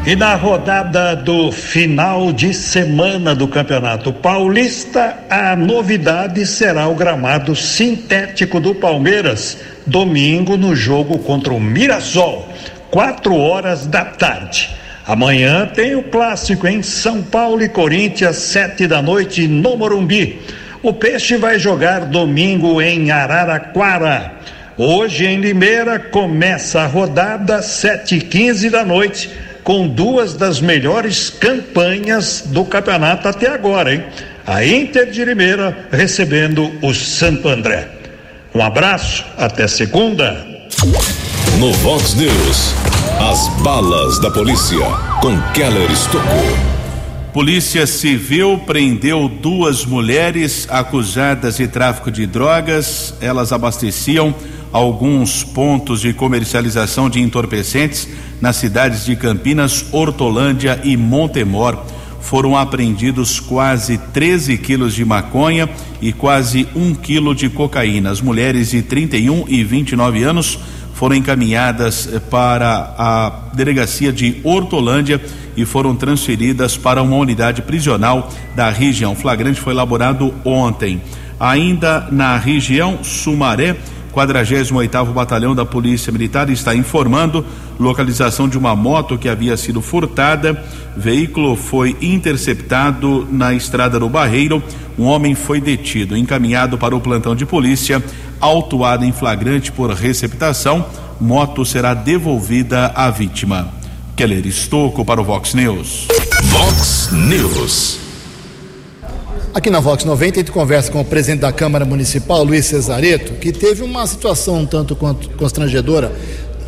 E 0.05 0.15
na 0.15 0.35
rodada 0.35 1.15
do 1.15 1.51
final 1.51 2.31
de 2.31 2.53
semana 2.53 3.33
do 3.33 3.47
Campeonato 3.47 4.13
Paulista, 4.13 5.17
a 5.27 5.55
novidade 5.55 6.45
será 6.45 6.87
o 6.87 6.93
gramado 6.93 7.55
sintético 7.55 8.59
do 8.59 8.75
Palmeiras, 8.75 9.57
domingo 9.87 10.55
no 10.55 10.75
jogo 10.75 11.17
contra 11.17 11.51
o 11.51 11.59
Mirassol, 11.59 12.47
quatro 12.91 13.35
horas 13.35 13.87
da 13.87 14.05
tarde. 14.05 14.69
Amanhã 15.07 15.65
tem 15.65 15.95
o 15.95 16.03
clássico 16.03 16.67
em 16.67 16.83
São 16.83 17.23
Paulo 17.23 17.63
e 17.63 17.69
Corinthians, 17.69 18.35
sete 18.37 18.85
da 18.85 19.01
noite 19.01 19.47
no 19.47 19.75
Morumbi. 19.75 20.39
O 20.85 20.93
Peixe 20.93 21.35
vai 21.35 21.57
jogar 21.57 22.01
domingo 22.01 22.79
em 22.79 23.09
Araraquara. 23.09 24.33
Hoje 24.77 25.25
em 25.25 25.39
Limeira 25.39 25.97
começa 25.97 26.81
a 26.81 26.85
rodada 26.85 27.59
sete 27.63 28.17
e 28.17 28.21
quinze 28.21 28.69
da 28.69 28.85
noite 28.85 29.31
com 29.63 29.87
duas 29.87 30.35
das 30.35 30.61
melhores 30.61 31.31
campanhas 31.31 32.43
do 32.45 32.63
campeonato 32.63 33.27
até 33.27 33.49
agora, 33.49 33.95
hein? 33.95 34.03
A 34.45 34.63
Inter 34.63 35.09
de 35.09 35.25
Limeira 35.25 35.75
recebendo 35.91 36.71
o 36.83 36.93
Santo 36.93 37.49
André. 37.49 37.87
Um 38.53 38.61
abraço, 38.61 39.25
até 39.39 39.67
segunda. 39.67 40.45
No 41.57 41.73
Vox 41.73 42.13
News, 42.13 42.75
as 43.31 43.47
balas 43.63 44.19
da 44.21 44.29
polícia 44.29 44.85
com 45.19 45.35
Keller 45.51 45.89
Estocou. 45.89 46.74
Polícia 47.35 47.85
Civil 47.85 48.61
prendeu 48.65 49.27
duas 49.27 49.85
mulheres 49.85 50.65
acusadas 50.69 51.57
de 51.57 51.67
tráfico 51.67 52.09
de 52.09 52.25
drogas. 52.25 53.13
Elas 53.19 53.51
abasteciam 53.51 54.33
alguns 54.71 55.43
pontos 55.43 55.99
de 55.99 56.13
comercialização 56.13 57.09
de 57.09 57.19
entorpecentes 57.19 58.07
nas 58.39 58.55
cidades 58.55 59.03
de 59.03 59.17
Campinas, 59.17 59.85
Hortolândia 59.91 60.79
e 60.81 60.95
Montemor. 60.95 61.83
Foram 62.21 62.55
apreendidos 62.55 63.37
quase 63.37 63.97
13 63.97 64.57
quilos 64.57 64.95
de 64.95 65.03
maconha 65.03 65.69
e 66.01 66.13
quase 66.13 66.65
um 66.73 66.95
quilo 66.95 67.35
de 67.35 67.49
cocaína. 67.49 68.11
As 68.11 68.21
mulheres 68.21 68.69
de 68.69 68.81
31 68.81 69.43
e 69.49 69.61
29 69.61 70.23
anos 70.23 70.57
foram 70.93 71.17
encaminhadas 71.17 72.07
para 72.29 72.95
a 72.97 73.49
delegacia 73.53 74.13
de 74.13 74.39
Hortolândia 74.41 75.21
e 75.55 75.65
foram 75.65 75.95
transferidas 75.95 76.77
para 76.77 77.01
uma 77.01 77.15
unidade 77.15 77.61
prisional 77.61 78.29
da 78.55 78.69
região. 78.69 79.13
O 79.13 79.15
flagrante 79.15 79.59
foi 79.59 79.73
elaborado 79.73 80.33
ontem. 80.43 81.01
Ainda 81.39 82.07
na 82.11 82.37
região 82.37 83.03
Sumaré, 83.03 83.75
48º 84.15 85.11
Batalhão 85.11 85.53
da 85.53 85.65
Polícia 85.65 86.11
Militar 86.11 86.49
está 86.49 86.73
informando 86.73 87.45
localização 87.77 88.47
de 88.47 88.57
uma 88.57 88.73
moto 88.73 89.17
que 89.17 89.27
havia 89.27 89.57
sido 89.57 89.81
furtada. 89.81 90.63
Veículo 90.95 91.57
foi 91.57 91.97
interceptado 92.01 93.27
na 93.29 93.53
estrada 93.53 93.99
do 93.99 94.07
Barreiro. 94.07 94.63
Um 94.97 95.03
homem 95.03 95.35
foi 95.35 95.59
detido, 95.59 96.15
encaminhado 96.15 96.77
para 96.77 96.95
o 96.95 97.01
plantão 97.01 97.35
de 97.35 97.45
polícia, 97.45 98.01
autuado 98.39 99.03
em 99.03 99.11
flagrante 99.11 99.71
por 99.73 99.91
receptação. 99.91 100.85
Moto 101.19 101.65
será 101.65 101.93
devolvida 101.93 102.93
à 102.95 103.09
vítima. 103.09 103.67
Keller 104.15 104.47
Estocco 104.47 105.03
para 105.03 105.19
o 105.19 105.25
Vox 105.25 105.53
News. 105.53 106.07
Vox 106.45 107.09
News. 107.11 107.99
Aqui 109.53 109.69
na 109.69 109.81
Vox 109.81 110.05
90 110.05 110.35
a 110.35 110.39
gente 110.39 110.51
conversa 110.51 110.89
com 110.89 111.01
o 111.01 111.05
presidente 111.05 111.41
da 111.41 111.51
Câmara 111.51 111.83
Municipal, 111.83 112.41
Luiz 112.41 112.65
Cesareto, 112.65 113.33
que 113.33 113.51
teve 113.51 113.83
uma 113.83 114.07
situação 114.07 114.59
um 114.59 114.65
tanto 114.65 114.95
quanto 114.95 115.29
constrangedora 115.31 116.13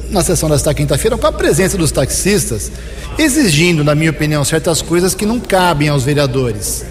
na 0.09 0.21
sessão 0.21 0.49
desta 0.49 0.73
quinta-feira 0.73 1.17
com 1.17 1.25
a 1.25 1.31
presença 1.31 1.77
dos 1.77 1.89
taxistas, 1.89 2.69
exigindo, 3.17 3.81
na 3.81 3.95
minha 3.95 4.11
opinião, 4.11 4.43
certas 4.43 4.81
coisas 4.81 5.15
que 5.15 5.25
não 5.25 5.39
cabem 5.39 5.87
aos 5.87 6.03
vereadores. 6.03 6.85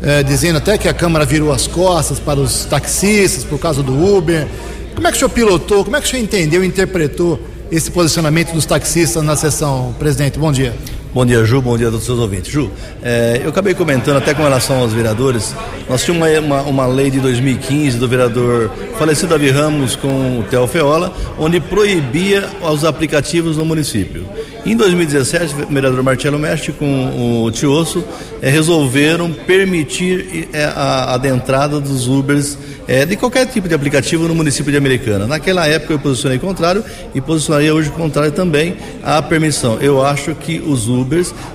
É, 0.00 0.22
dizendo 0.22 0.58
até 0.58 0.78
que 0.78 0.88
a 0.88 0.94
Câmara 0.94 1.24
virou 1.24 1.52
as 1.52 1.66
costas 1.66 2.20
para 2.20 2.38
os 2.38 2.64
taxistas 2.64 3.42
por 3.42 3.58
causa 3.58 3.82
do 3.82 4.16
Uber. 4.16 4.46
Como 4.94 5.08
é 5.08 5.10
que 5.10 5.16
o 5.16 5.18
senhor 5.18 5.30
pilotou, 5.30 5.84
como 5.84 5.96
é 5.96 6.00
que 6.00 6.06
o 6.06 6.10
senhor 6.10 6.22
entendeu 6.22 6.62
e 6.62 6.66
interpretou 6.66 7.40
esse 7.70 7.90
posicionamento 7.90 8.52
dos 8.52 8.64
taxistas 8.66 9.22
na 9.22 9.36
sessão, 9.36 9.94
presidente? 9.98 10.38
Bom 10.38 10.52
dia. 10.52 10.74
Bom 11.16 11.24
dia, 11.24 11.42
Ju. 11.46 11.62
Bom 11.62 11.78
dia 11.78 11.88
a 11.88 11.90
todos 11.90 12.02
os 12.02 12.06
seus 12.06 12.18
ouvintes. 12.18 12.52
Ju, 12.52 12.70
é, 13.02 13.40
eu 13.42 13.48
acabei 13.48 13.72
comentando 13.72 14.18
até 14.18 14.34
com 14.34 14.42
relação 14.42 14.80
aos 14.80 14.92
vereadores. 14.92 15.56
Nós 15.88 16.04
tínhamos 16.04 16.28
uma, 16.28 16.60
uma, 16.60 16.62
uma, 16.68 16.86
lei 16.86 17.10
de 17.10 17.18
2015 17.20 17.96
do 17.96 18.06
vereador 18.06 18.70
falecido 18.98 19.28
Davi 19.28 19.48
Ramos 19.48 19.96
com 19.96 20.40
o 20.40 20.42
Theo 20.50 20.66
Feola, 20.66 21.10
onde 21.38 21.58
proibia 21.58 22.46
os 22.70 22.84
aplicativos 22.84 23.56
no 23.56 23.64
município. 23.64 24.28
Em 24.66 24.76
2017, 24.76 25.54
o 25.54 25.72
vereador 25.72 26.02
Marcelo 26.02 26.38
Mestre 26.38 26.72
com 26.72 27.44
o 27.44 27.50
Tiosso 27.50 28.04
é, 28.42 28.50
resolveram 28.50 29.32
permitir 29.32 30.50
é, 30.52 30.64
a, 30.64 31.18
a 31.18 31.28
entrada 31.28 31.80
dos 31.80 32.06
Ubers 32.08 32.58
de 33.08 33.16
qualquer 33.16 33.46
tipo 33.46 33.68
de 33.68 33.74
aplicativo 33.74 34.28
no 34.28 34.34
município 34.34 34.70
de 34.70 34.78
Americana. 34.78 35.26
Naquela 35.26 35.66
época 35.66 35.92
eu 35.92 35.98
posicionei 35.98 36.38
contrário 36.38 36.84
e 37.12 37.20
posicionaria 37.20 37.74
hoje 37.74 37.90
contrário 37.90 38.30
também 38.30 38.76
à 39.02 39.20
permissão. 39.20 39.78
Eu 39.80 40.04
acho 40.04 40.36
que 40.36 40.60
os 40.60 40.88
Ubers 40.88 41.05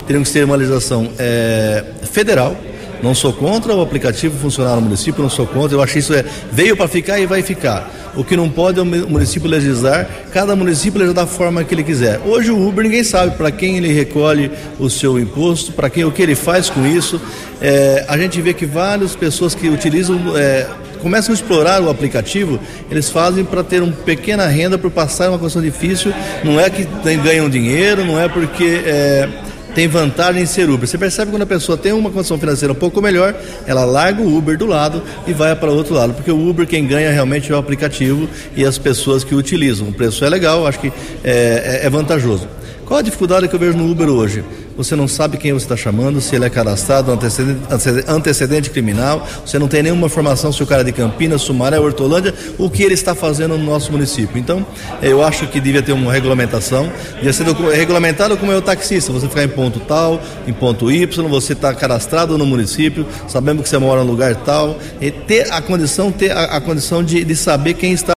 teriam 0.07 0.23
que 0.23 0.31
ter 0.31 0.43
uma 0.43 0.55
legislação 0.55 1.09
é, 1.19 1.83
federal. 2.03 2.55
Não 3.01 3.15
sou 3.15 3.33
contra 3.33 3.73
o 3.73 3.81
aplicativo 3.81 4.37
funcionar 4.37 4.75
no 4.75 4.81
município, 4.81 5.23
não 5.23 5.29
sou 5.29 5.47
contra. 5.47 5.75
Eu 5.75 5.81
acho 5.81 5.93
que 5.93 5.99
isso 5.99 6.13
é 6.13 6.23
veio 6.51 6.77
para 6.77 6.87
ficar 6.87 7.19
e 7.19 7.25
vai 7.25 7.41
ficar. 7.41 7.89
O 8.15 8.23
que 8.23 8.35
não 8.35 8.49
pode 8.49 8.77
é 8.77 8.81
o 8.83 8.85
município 8.85 9.49
legislar, 9.49 10.07
cada 10.31 10.55
município 10.55 10.99
legislar 10.99 11.25
da 11.25 11.31
forma 11.31 11.63
que 11.63 11.73
ele 11.73 11.83
quiser. 11.83 12.19
Hoje 12.25 12.51
o 12.51 12.67
Uber 12.67 12.83
ninguém 12.83 13.03
sabe 13.03 13.35
para 13.37 13.49
quem 13.49 13.77
ele 13.77 13.91
recolhe 13.91 14.51
o 14.77 14.89
seu 14.89 15.17
imposto, 15.17 15.71
para 15.71 15.89
quem 15.89 16.03
o 16.03 16.11
que 16.11 16.21
ele 16.21 16.35
faz 16.35 16.69
com 16.69 16.85
isso. 16.85 17.19
É, 17.61 18.05
a 18.07 18.17
gente 18.17 18.39
vê 18.41 18.53
que 18.53 18.65
várias 18.65 19.15
pessoas 19.15 19.55
que 19.55 19.67
utilizam 19.69 20.19
é, 20.37 20.67
começam 21.01 21.33
a 21.33 21.35
explorar 21.35 21.81
o 21.81 21.89
aplicativo, 21.89 22.59
eles 22.89 23.09
fazem 23.09 23.43
para 23.43 23.63
ter 23.63 23.81
uma 23.81 23.91
pequena 23.91 24.45
renda 24.47 24.77
por 24.77 24.91
passar 24.91 25.29
uma 25.29 25.39
condição 25.39 25.61
difícil. 25.61 26.13
Não 26.43 26.59
é 26.59 26.69
que 26.69 26.85
ganham 27.17 27.49
dinheiro, 27.49 28.05
não 28.05 28.19
é 28.19 28.29
porque 28.29 28.81
é, 28.85 29.27
tem 29.73 29.87
vantagem 29.87 30.43
em 30.43 30.45
ser 30.45 30.69
Uber. 30.69 30.87
Você 30.87 30.97
percebe 30.97 31.31
quando 31.31 31.43
a 31.43 31.47
pessoa 31.47 31.77
tem 31.77 31.91
uma 31.91 32.09
condição 32.09 32.37
financeira 32.37 32.71
um 32.71 32.75
pouco 32.75 33.01
melhor, 33.01 33.35
ela 33.65 33.85
larga 33.85 34.21
o 34.21 34.37
Uber 34.37 34.57
do 34.57 34.65
lado 34.65 35.01
e 35.27 35.33
vai 35.33 35.55
para 35.55 35.71
o 35.71 35.75
outro 35.75 35.93
lado, 35.93 36.13
porque 36.13 36.31
o 36.31 36.49
Uber 36.49 36.67
quem 36.67 36.85
ganha 36.85 37.11
realmente 37.11 37.51
é 37.51 37.55
o 37.55 37.57
aplicativo 37.57 38.27
e 38.55 38.65
as 38.65 38.77
pessoas 38.77 39.23
que 39.23 39.35
utilizam. 39.35 39.87
O 39.87 39.93
preço 39.93 40.23
é 40.23 40.29
legal, 40.29 40.67
acho 40.67 40.79
que 40.79 40.91
é, 41.23 41.81
é, 41.83 41.85
é 41.85 41.89
vantajoso. 41.89 42.47
Qual 42.91 42.99
a 42.99 43.01
dificuldade 43.01 43.47
que 43.47 43.55
eu 43.55 43.59
vejo 43.59 43.77
no 43.77 43.89
Uber 43.89 44.09
hoje? 44.09 44.43
você 44.75 44.95
não 44.95 45.07
sabe 45.07 45.37
quem 45.37 45.53
você 45.53 45.65
está 45.65 45.77
chamando, 45.77 46.21
se 46.21 46.35
ele 46.35 46.45
é 46.45 46.49
cadastrado, 46.49 47.11
antecedente, 47.11 47.61
antecedente, 48.07 48.69
criminal, 48.69 49.27
você 49.45 49.59
não 49.59 49.67
tem 49.67 49.83
nenhuma 49.83 50.07
informação 50.07 50.51
se 50.51 50.61
o 50.63 50.65
cara 50.65 50.81
é 50.81 50.85
de 50.85 50.91
Campinas, 50.91 51.41
Sumaré, 51.41 51.79
Hortolândia, 51.79 52.33
o 52.57 52.69
que 52.69 52.83
ele 52.83 52.93
está 52.93 53.13
fazendo 53.13 53.57
no 53.57 53.63
nosso 53.63 53.91
município. 53.91 54.37
Então, 54.37 54.65
eu 55.01 55.23
acho 55.23 55.47
que 55.47 55.59
devia 55.59 55.81
ter 55.81 55.91
uma 55.91 56.11
regulamentação, 56.11 56.91
devia 57.15 57.33
ser 57.33 57.45
regulamentado 57.45 58.37
como 58.37 58.51
é 58.51 58.57
o 58.57 58.61
taxista, 58.61 59.11
você 59.11 59.27
ficar 59.27 59.43
em 59.43 59.49
ponto 59.49 59.79
tal, 59.81 60.21
em 60.47 60.53
ponto 60.53 60.91
Y, 60.91 61.27
você 61.27 61.53
está 61.53 61.73
cadastrado 61.73 62.37
no 62.37 62.45
município, 62.45 63.05
sabemos 63.27 63.63
que 63.63 63.69
você 63.69 63.77
mora 63.77 64.03
no 64.03 64.11
lugar 64.11 64.35
tal, 64.37 64.77
e 64.99 65.11
ter 65.11 65.51
a 65.51 65.61
condição, 65.61 66.11
ter 66.11 66.31
a, 66.31 66.57
a 66.57 66.61
condição 66.61 67.03
de, 67.03 67.23
de 67.23 67.35
saber 67.35 67.73
quem 67.75 67.93
está 67.93 68.13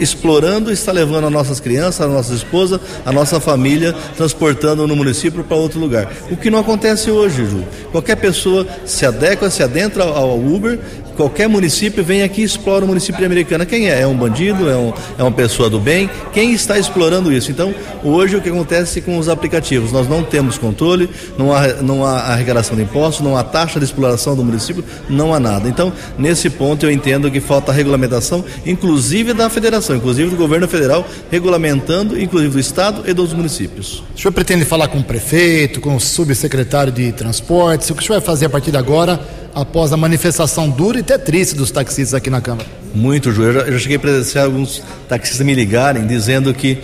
explorando 0.00 0.72
está 0.72 0.90
levando 0.90 1.26
as 1.26 1.32
nossas 1.32 1.60
crianças, 1.60 2.00
a 2.00 2.08
nossa 2.08 2.34
esposa, 2.34 2.80
a 3.04 3.12
nossa 3.12 3.38
família, 3.38 3.94
transportando 4.16 4.86
no 4.86 4.96
município 4.96 5.44
para 5.44 5.56
outro 5.56 5.78
lugar. 5.78 6.10
O 6.30 6.36
que 6.36 6.50
não 6.50 6.58
acontece 6.58 7.10
hoje, 7.10 7.44
Ju. 7.44 7.62
Qualquer 7.92 8.16
pessoa 8.16 8.66
se 8.84 9.06
adequa, 9.06 9.50
se 9.50 9.62
adentra 9.62 10.04
ao 10.04 10.38
Uber, 10.38 10.78
qualquer 11.16 11.48
município 11.48 12.04
vem 12.04 12.22
aqui 12.22 12.42
e 12.42 12.44
explora 12.44 12.84
o 12.84 12.88
município 12.88 13.18
de 13.18 13.24
Americana. 13.24 13.64
Quem 13.66 13.90
é? 13.90 14.02
É 14.02 14.06
um 14.06 14.16
bandido? 14.16 14.68
É, 14.68 14.76
um, 14.76 14.92
é 15.18 15.22
uma 15.22 15.32
pessoa 15.32 15.68
do 15.68 15.80
bem? 15.80 16.08
Quem 16.32 16.52
está 16.52 16.78
explorando 16.78 17.32
isso? 17.32 17.50
Então, 17.50 17.74
hoje 18.04 18.36
o 18.36 18.40
que 18.40 18.48
acontece 18.48 19.00
com 19.00 19.18
os 19.18 19.28
aplicativos? 19.28 19.90
Nós 19.90 20.08
não 20.08 20.22
temos 20.22 20.58
controle, 20.58 21.08
não 21.38 21.52
há, 21.52 21.66
não 21.82 22.04
há 22.04 22.18
arrecadação 22.18 22.76
de 22.76 22.82
impostos, 22.82 23.24
não 23.24 23.36
há 23.36 23.42
taxa 23.42 23.78
de 23.78 23.84
exploração 23.84 24.36
do 24.36 24.44
município, 24.44 24.84
não 25.08 25.32
há 25.32 25.40
nada. 25.40 25.68
Então, 25.68 25.92
nesse 26.18 26.50
ponto 26.50 26.84
eu 26.84 26.90
entendo 26.90 27.30
que 27.30 27.40
falta 27.40 27.72
regulamentação, 27.72 28.44
inclusive 28.64 29.32
da 29.32 29.48
federação, 29.48 29.96
inclusive 29.96 30.30
do 30.30 30.36
governo 30.36 30.68
federal, 30.68 31.06
regulamentando, 31.30 32.20
inclusive 32.20 32.52
do 32.52 32.60
estado 32.60 33.02
e 33.06 33.12
dos 33.12 33.32
municípios. 33.32 34.02
O 34.14 34.20
senhor 34.20 34.32
pretende 34.32 34.64
falar 34.64 34.88
com 34.88 34.98
o 34.98 35.04
prefeito, 35.04 35.80
com 35.80 35.96
o 35.96 36.00
subsecretário 36.00 36.92
de 36.92 37.12
transportes? 37.12 37.88
O 37.90 37.94
que 37.94 38.02
o 38.02 38.06
senhor 38.06 38.20
vai 38.20 38.26
fazer 38.26 38.46
a 38.46 38.50
partir 38.50 38.70
de 38.70 38.76
agora? 38.76 39.18
Após 39.56 39.90
a 39.90 39.96
manifestação 39.96 40.68
dura 40.68 40.98
e 40.98 41.00
até 41.00 41.16
triste 41.16 41.54
dos 41.54 41.70
taxistas 41.70 42.12
aqui 42.12 42.28
na 42.28 42.42
Câmara? 42.42 42.68
Muito, 42.94 43.32
Ju. 43.32 43.42
Eu 43.42 43.72
já, 43.72 43.78
cheguei 43.78 43.96
a 43.96 44.00
presenciar 44.00 44.44
alguns 44.44 44.82
taxistas 45.08 45.46
me 45.46 45.54
ligarem 45.54 46.06
dizendo 46.06 46.52
que 46.52 46.76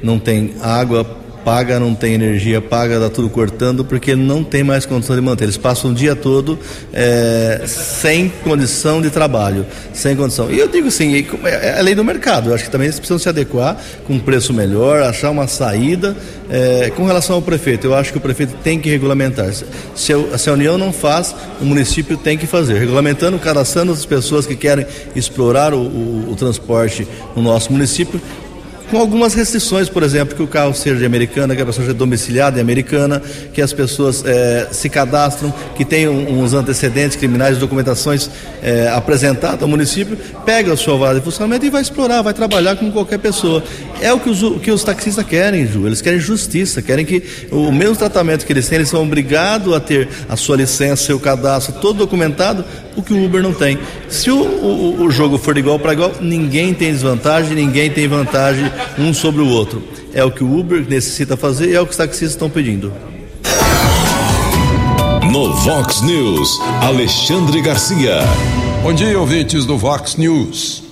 não 0.00 0.20
tem 0.20 0.54
água 0.62 1.04
paga, 1.44 1.78
não 1.78 1.94
tem 1.94 2.14
energia 2.14 2.60
paga, 2.60 2.98
dá 2.98 3.10
tudo 3.10 3.28
cortando, 3.28 3.84
porque 3.84 4.16
não 4.16 4.42
tem 4.42 4.64
mais 4.64 4.86
condição 4.86 5.14
de 5.14 5.22
manter. 5.22 5.44
Eles 5.44 5.56
passam 5.56 5.90
o 5.90 5.94
dia 5.94 6.16
todo 6.16 6.58
é, 6.92 7.62
sem 7.66 8.28
condição 8.42 9.02
de 9.02 9.10
trabalho, 9.10 9.66
sem 9.92 10.16
condição. 10.16 10.50
E 10.50 10.58
eu 10.58 10.68
digo 10.68 10.88
assim, 10.88 11.24
é 11.44 11.78
a 11.78 11.82
lei 11.82 11.94
do 11.94 12.02
mercado, 12.02 12.50
eu 12.50 12.54
acho 12.54 12.64
que 12.64 12.70
também 12.70 12.86
eles 12.86 12.98
precisam 12.98 13.18
se 13.18 13.28
adequar 13.28 13.76
com 14.06 14.14
um 14.14 14.18
preço 14.18 14.52
melhor, 14.52 15.02
achar 15.02 15.30
uma 15.30 15.46
saída. 15.46 16.16
É, 16.50 16.92
com 16.94 17.04
relação 17.06 17.36
ao 17.36 17.42
prefeito, 17.42 17.86
eu 17.86 17.94
acho 17.94 18.12
que 18.12 18.18
o 18.18 18.20
prefeito 18.20 18.54
tem 18.62 18.78
que 18.78 18.88
regulamentar. 18.88 19.50
Se 19.94 20.12
a, 20.12 20.38
se 20.38 20.50
a 20.50 20.52
União 20.52 20.76
não 20.76 20.92
faz, 20.92 21.34
o 21.60 21.64
município 21.64 22.16
tem 22.16 22.36
que 22.36 22.46
fazer. 22.46 22.78
Regulamentando, 22.78 23.38
cadastrando 23.38 23.92
as 23.92 24.04
pessoas 24.04 24.46
que 24.46 24.54
querem 24.54 24.86
explorar 25.16 25.72
o, 25.72 25.80
o, 25.80 26.32
o 26.32 26.36
transporte 26.36 27.08
no 27.34 27.42
nosso 27.42 27.72
município, 27.72 28.20
com 28.90 28.98
algumas 28.98 29.34
restrições, 29.34 29.88
por 29.88 30.02
exemplo, 30.02 30.34
que 30.34 30.42
o 30.42 30.46
carro 30.46 30.74
seja 30.74 30.96
de 30.96 31.06
americana, 31.06 31.54
que 31.56 31.62
a 31.62 31.66
pessoa 31.66 31.84
seja 31.84 31.94
domiciliada 31.94 32.58
em 32.58 32.60
americana, 32.60 33.20
que 33.52 33.60
as 33.60 33.72
pessoas 33.72 34.24
é, 34.24 34.68
se 34.70 34.88
cadastram, 34.88 35.52
que 35.74 35.84
tenham 35.84 36.14
uns 36.14 36.54
antecedentes 36.54 37.16
criminais, 37.16 37.58
documentações 37.58 38.30
é, 38.62 38.88
apresentadas 38.88 39.62
ao 39.62 39.68
município, 39.68 40.16
pega 40.44 40.72
a 40.72 40.76
sua 40.76 40.96
vara 40.96 41.18
de 41.18 41.24
funcionamento 41.24 41.66
e 41.66 41.70
vai 41.70 41.82
explorar, 41.82 42.22
vai 42.22 42.34
trabalhar 42.34 42.76
como 42.76 42.92
qualquer 42.92 43.18
pessoa. 43.18 43.62
É 44.00 44.12
o 44.12 44.20
que 44.20 44.30
os, 44.30 44.62
que 44.62 44.70
os 44.70 44.84
taxistas 44.84 45.24
querem, 45.26 45.66
Ju. 45.66 45.86
Eles 45.86 46.00
querem 46.00 46.18
justiça, 46.18 46.82
querem 46.82 47.04
que 47.04 47.22
o 47.50 47.72
mesmo 47.72 47.96
tratamento 47.96 48.44
que 48.44 48.52
eles 48.52 48.68
têm, 48.68 48.76
eles 48.76 48.88
são 48.88 49.02
obrigados 49.02 49.74
a 49.74 49.80
ter 49.80 50.08
a 50.28 50.36
sua 50.36 50.56
licença, 50.56 51.04
seu 51.04 51.18
cadastro, 51.18 51.74
todo 51.80 51.98
documentado, 51.98 52.64
o 52.96 53.02
que 53.02 53.12
o 53.12 53.24
Uber 53.24 53.42
não 53.42 53.52
tem. 53.52 53.78
Se 54.08 54.30
o, 54.30 54.36
o, 54.36 55.04
o 55.04 55.10
jogo 55.10 55.38
for 55.38 55.54
de 55.54 55.60
igual 55.60 55.78
para 55.78 55.92
igual, 55.92 56.12
ninguém 56.20 56.72
tem 56.74 56.92
desvantagem, 56.92 57.54
ninguém 57.54 57.90
tem 57.90 58.06
vantagem 58.06 58.70
um 58.98 59.12
sobre 59.12 59.42
o 59.42 59.48
outro. 59.48 59.82
É 60.12 60.24
o 60.24 60.30
que 60.30 60.44
o 60.44 60.58
Uber 60.58 60.84
necessita 60.88 61.36
fazer 61.36 61.70
e 61.70 61.74
é 61.74 61.80
o 61.80 61.84
que 61.84 61.90
os 61.92 61.96
taxistas 61.96 62.30
estão 62.30 62.48
pedindo. 62.48 62.92
No 65.30 65.52
Vox 65.54 66.02
News, 66.02 66.60
Alexandre 66.80 67.60
Garcia. 67.60 68.18
Bom 68.82 68.92
dia, 68.92 69.18
ouvintes 69.18 69.64
do 69.64 69.76
Vox 69.76 70.16
News. 70.16 70.84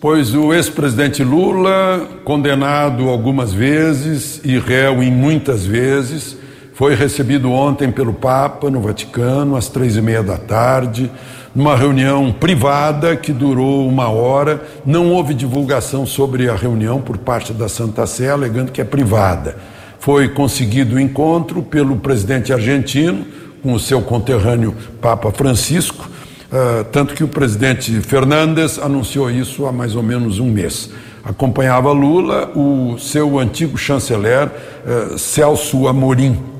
Pois 0.00 0.34
o 0.34 0.52
ex-presidente 0.52 1.24
Lula, 1.24 2.06
condenado 2.24 3.08
algumas 3.08 3.52
vezes 3.52 4.40
e 4.44 4.58
réu 4.58 5.02
em 5.02 5.10
muitas 5.10 5.66
vezes, 5.66 6.36
foi 6.74 6.96
recebido 6.96 7.52
ontem 7.52 7.90
pelo 7.92 8.12
Papa 8.12 8.68
no 8.68 8.80
Vaticano 8.80 9.54
às 9.54 9.68
três 9.68 9.96
e 9.96 10.02
meia 10.02 10.24
da 10.24 10.36
tarde, 10.36 11.08
numa 11.54 11.76
reunião 11.76 12.32
privada 12.32 13.14
que 13.14 13.32
durou 13.32 13.86
uma 13.88 14.08
hora. 14.08 14.60
Não 14.84 15.12
houve 15.12 15.34
divulgação 15.34 16.04
sobre 16.04 16.48
a 16.48 16.56
reunião 16.56 17.00
por 17.00 17.16
parte 17.16 17.52
da 17.52 17.68
Santa 17.68 18.04
Sé, 18.08 18.28
alegando 18.28 18.72
que 18.72 18.80
é 18.80 18.84
privada. 18.84 19.56
Foi 20.00 20.28
conseguido 20.28 20.96
o 20.96 21.00
encontro 21.00 21.62
pelo 21.62 21.96
presidente 21.96 22.52
argentino 22.52 23.24
com 23.62 23.72
o 23.72 23.78
seu 23.78 24.02
conterrâneo 24.02 24.74
Papa 25.00 25.30
Francisco, 25.30 26.10
uh, 26.50 26.82
tanto 26.90 27.14
que 27.14 27.22
o 27.22 27.28
presidente 27.28 27.92
Fernandes 28.00 28.80
anunciou 28.80 29.30
isso 29.30 29.64
há 29.64 29.70
mais 29.70 29.94
ou 29.94 30.02
menos 30.02 30.40
um 30.40 30.50
mês. 30.50 30.90
Acompanhava 31.22 31.92
Lula 31.92 32.50
o 32.54 32.98
seu 32.98 33.38
antigo 33.38 33.78
chanceler 33.78 34.50
uh, 34.84 35.16
Celso 35.16 35.86
Amorim. 35.86 36.53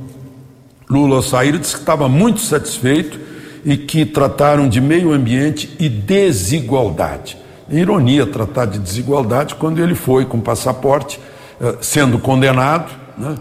Lula 0.88 1.22
Saíra 1.22 1.58
disse 1.58 1.74
que 1.74 1.80
estava 1.80 2.08
muito 2.08 2.40
satisfeito 2.40 3.18
e 3.64 3.76
que 3.76 4.04
trataram 4.04 4.68
de 4.68 4.80
meio 4.80 5.12
ambiente 5.12 5.74
e 5.78 5.88
desigualdade. 5.88 7.36
Ironia 7.70 8.26
tratar 8.26 8.66
de 8.66 8.78
desigualdade 8.78 9.54
quando 9.54 9.82
ele 9.82 9.94
foi 9.94 10.26
com 10.26 10.38
passaporte, 10.40 11.18
uh, 11.60 11.78
sendo 11.80 12.18
condenado, 12.18 12.92
né, 13.16 13.36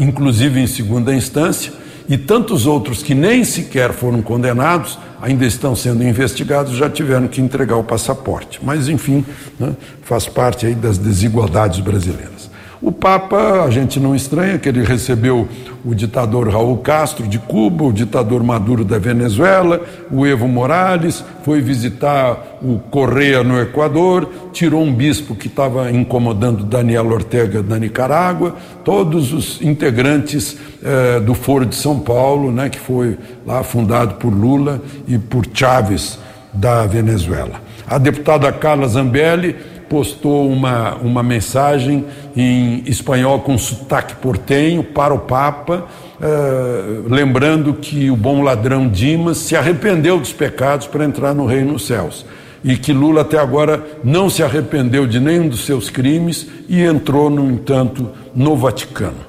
inclusive 0.00 0.58
em 0.60 0.66
segunda 0.66 1.14
instância 1.14 1.72
e 2.08 2.16
tantos 2.16 2.66
outros 2.66 3.02
que 3.02 3.14
nem 3.14 3.44
sequer 3.44 3.92
foram 3.92 4.22
condenados, 4.22 4.98
ainda 5.20 5.44
estão 5.44 5.76
sendo 5.76 6.02
investigados, 6.02 6.72
já 6.72 6.88
tiveram 6.88 7.28
que 7.28 7.40
entregar 7.40 7.76
o 7.76 7.84
passaporte. 7.84 8.58
Mas, 8.62 8.88
enfim, 8.88 9.24
né, 9.60 9.76
faz 10.02 10.26
parte 10.26 10.64
aí 10.64 10.74
das 10.74 10.96
desigualdades 10.96 11.80
brasileiras. 11.80 12.37
O 12.80 12.92
Papa, 12.92 13.64
a 13.64 13.70
gente 13.70 13.98
não 13.98 14.14
estranha 14.14 14.56
que 14.56 14.68
ele 14.68 14.84
recebeu 14.84 15.48
o 15.84 15.94
ditador 15.94 16.48
Raul 16.48 16.78
Castro 16.78 17.26
de 17.26 17.36
Cuba, 17.36 17.84
o 17.84 17.92
ditador 17.92 18.42
Maduro 18.44 18.84
da 18.84 18.98
Venezuela, 18.98 19.80
o 20.10 20.24
Evo 20.24 20.46
Morales, 20.46 21.24
foi 21.42 21.60
visitar 21.60 22.58
o 22.62 22.78
Correia 22.78 23.42
no 23.42 23.60
Equador, 23.60 24.30
tirou 24.52 24.82
um 24.82 24.94
bispo 24.94 25.34
que 25.34 25.48
estava 25.48 25.90
incomodando 25.90 26.62
Daniel 26.62 27.06
Ortega 27.08 27.64
da 27.64 27.78
Nicarágua, 27.80 28.54
todos 28.84 29.32
os 29.32 29.60
integrantes 29.60 30.56
eh, 30.80 31.18
do 31.18 31.34
Foro 31.34 31.66
de 31.66 31.74
São 31.74 31.98
Paulo, 31.98 32.52
né, 32.52 32.68
que 32.68 32.78
foi 32.78 33.18
lá 33.44 33.64
fundado 33.64 34.14
por 34.14 34.32
Lula 34.32 34.80
e 35.08 35.18
por 35.18 35.44
Chávez 35.52 36.16
da 36.52 36.86
Venezuela. 36.86 37.60
A 37.88 37.98
deputada 37.98 38.52
Carla 38.52 38.86
Zambelli 38.86 39.56
postou 39.88 40.50
uma, 40.50 40.94
uma 40.96 41.22
mensagem 41.22 42.04
em 42.36 42.82
espanhol 42.86 43.40
com 43.40 43.56
sotaque 43.58 44.16
portenho 44.16 44.82
para 44.82 45.14
o 45.14 45.18
Papa, 45.18 45.86
eh, 46.20 47.00
lembrando 47.06 47.74
que 47.74 48.10
o 48.10 48.16
bom 48.16 48.42
ladrão 48.42 48.88
Dimas 48.88 49.38
se 49.38 49.56
arrependeu 49.56 50.18
dos 50.18 50.32
pecados 50.32 50.86
para 50.86 51.04
entrar 51.04 51.34
no 51.34 51.46
reino 51.46 51.74
dos 51.74 51.86
céus. 51.86 52.24
E 52.64 52.76
que 52.76 52.92
Lula 52.92 53.22
até 53.22 53.38
agora 53.38 53.84
não 54.02 54.28
se 54.28 54.42
arrependeu 54.42 55.06
de 55.06 55.20
nenhum 55.20 55.48
dos 55.48 55.64
seus 55.64 55.88
crimes 55.88 56.46
e 56.68 56.82
entrou, 56.82 57.30
no 57.30 57.50
entanto, 57.50 58.10
no 58.34 58.56
Vaticano. 58.56 59.28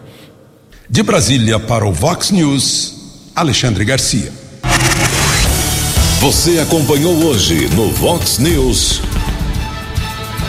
De 0.90 1.04
Brasília 1.04 1.60
para 1.60 1.86
o 1.86 1.92
Vox 1.92 2.32
News, 2.32 3.32
Alexandre 3.36 3.86
Garcia. 3.86 4.32
Você 6.20 6.60
acompanhou 6.60 7.16
hoje 7.24 7.70
no 7.76 7.90
Vox 7.92 8.40
News. 8.40 9.09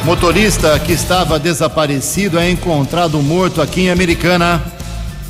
Motorista 0.04 0.78
que 0.80 0.92
estava 0.92 1.38
desaparecido 1.38 2.38
é 2.38 2.50
encontrado 2.50 3.20
morto 3.22 3.60
aqui 3.60 3.82
em 3.82 3.90
Americana. 3.90 4.62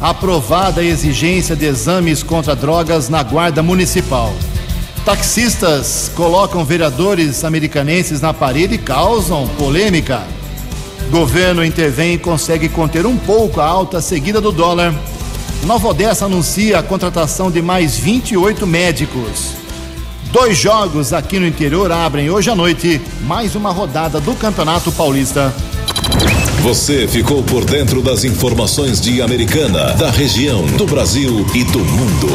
Aprovada 0.01 0.81
a 0.81 0.85
exigência 0.85 1.57
de 1.57 1.67
exames 1.67 2.23
contra 2.23 2.55
drogas 2.55 3.09
na 3.09 3.23
Guarda 3.23 3.65
Municipal. 3.65 4.33
Taxistas 5.05 6.11
colocam 6.15 6.65
vereadores 6.65 7.43
americanenses 7.45 8.21
na 8.21 8.33
parede 8.33 8.77
e 8.77 8.79
causam 8.79 9.49
polêmica. 9.59 10.23
Governo 11.11 11.65
intervém 11.65 12.15
e 12.15 12.19
consegue 12.19 12.69
conter 12.69 13.05
um 13.05 13.17
pouco 13.17 13.61
a 13.61 13.67
alta 13.67 14.01
seguida 14.01 14.41
do 14.41 14.53
dólar. 14.53 14.95
Nova 15.65 15.89
Odessa 15.89 16.27
anuncia 16.27 16.79
a 16.79 16.83
contratação 16.83 17.51
de 17.51 17.61
mais 17.61 17.97
28 17.97 18.67
médicos. 18.69 19.60
Dois 20.33 20.57
jogos 20.57 21.13
aqui 21.13 21.41
no 21.41 21.47
interior 21.47 21.91
abrem 21.91 22.31
hoje 22.31 22.49
à 22.51 22.55
noite 22.55 23.01
mais 23.23 23.57
uma 23.57 23.73
rodada 23.73 24.21
do 24.21 24.33
Campeonato 24.35 24.93
Paulista. 24.93 25.53
Você 26.63 27.09
ficou 27.09 27.43
por 27.43 27.65
dentro 27.65 28.01
das 28.01 28.23
informações 28.23 29.01
de 29.01 29.21
Americana, 29.21 29.93
da 29.95 30.11
região, 30.11 30.65
do 30.77 30.87
Brasil 30.87 31.45
e 31.53 31.65
do 31.65 31.81
mundo. 31.81 32.29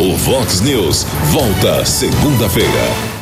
O 0.00 0.16
Vox 0.16 0.62
News 0.62 1.04
volta 1.30 1.84
segunda-feira. 1.84 3.13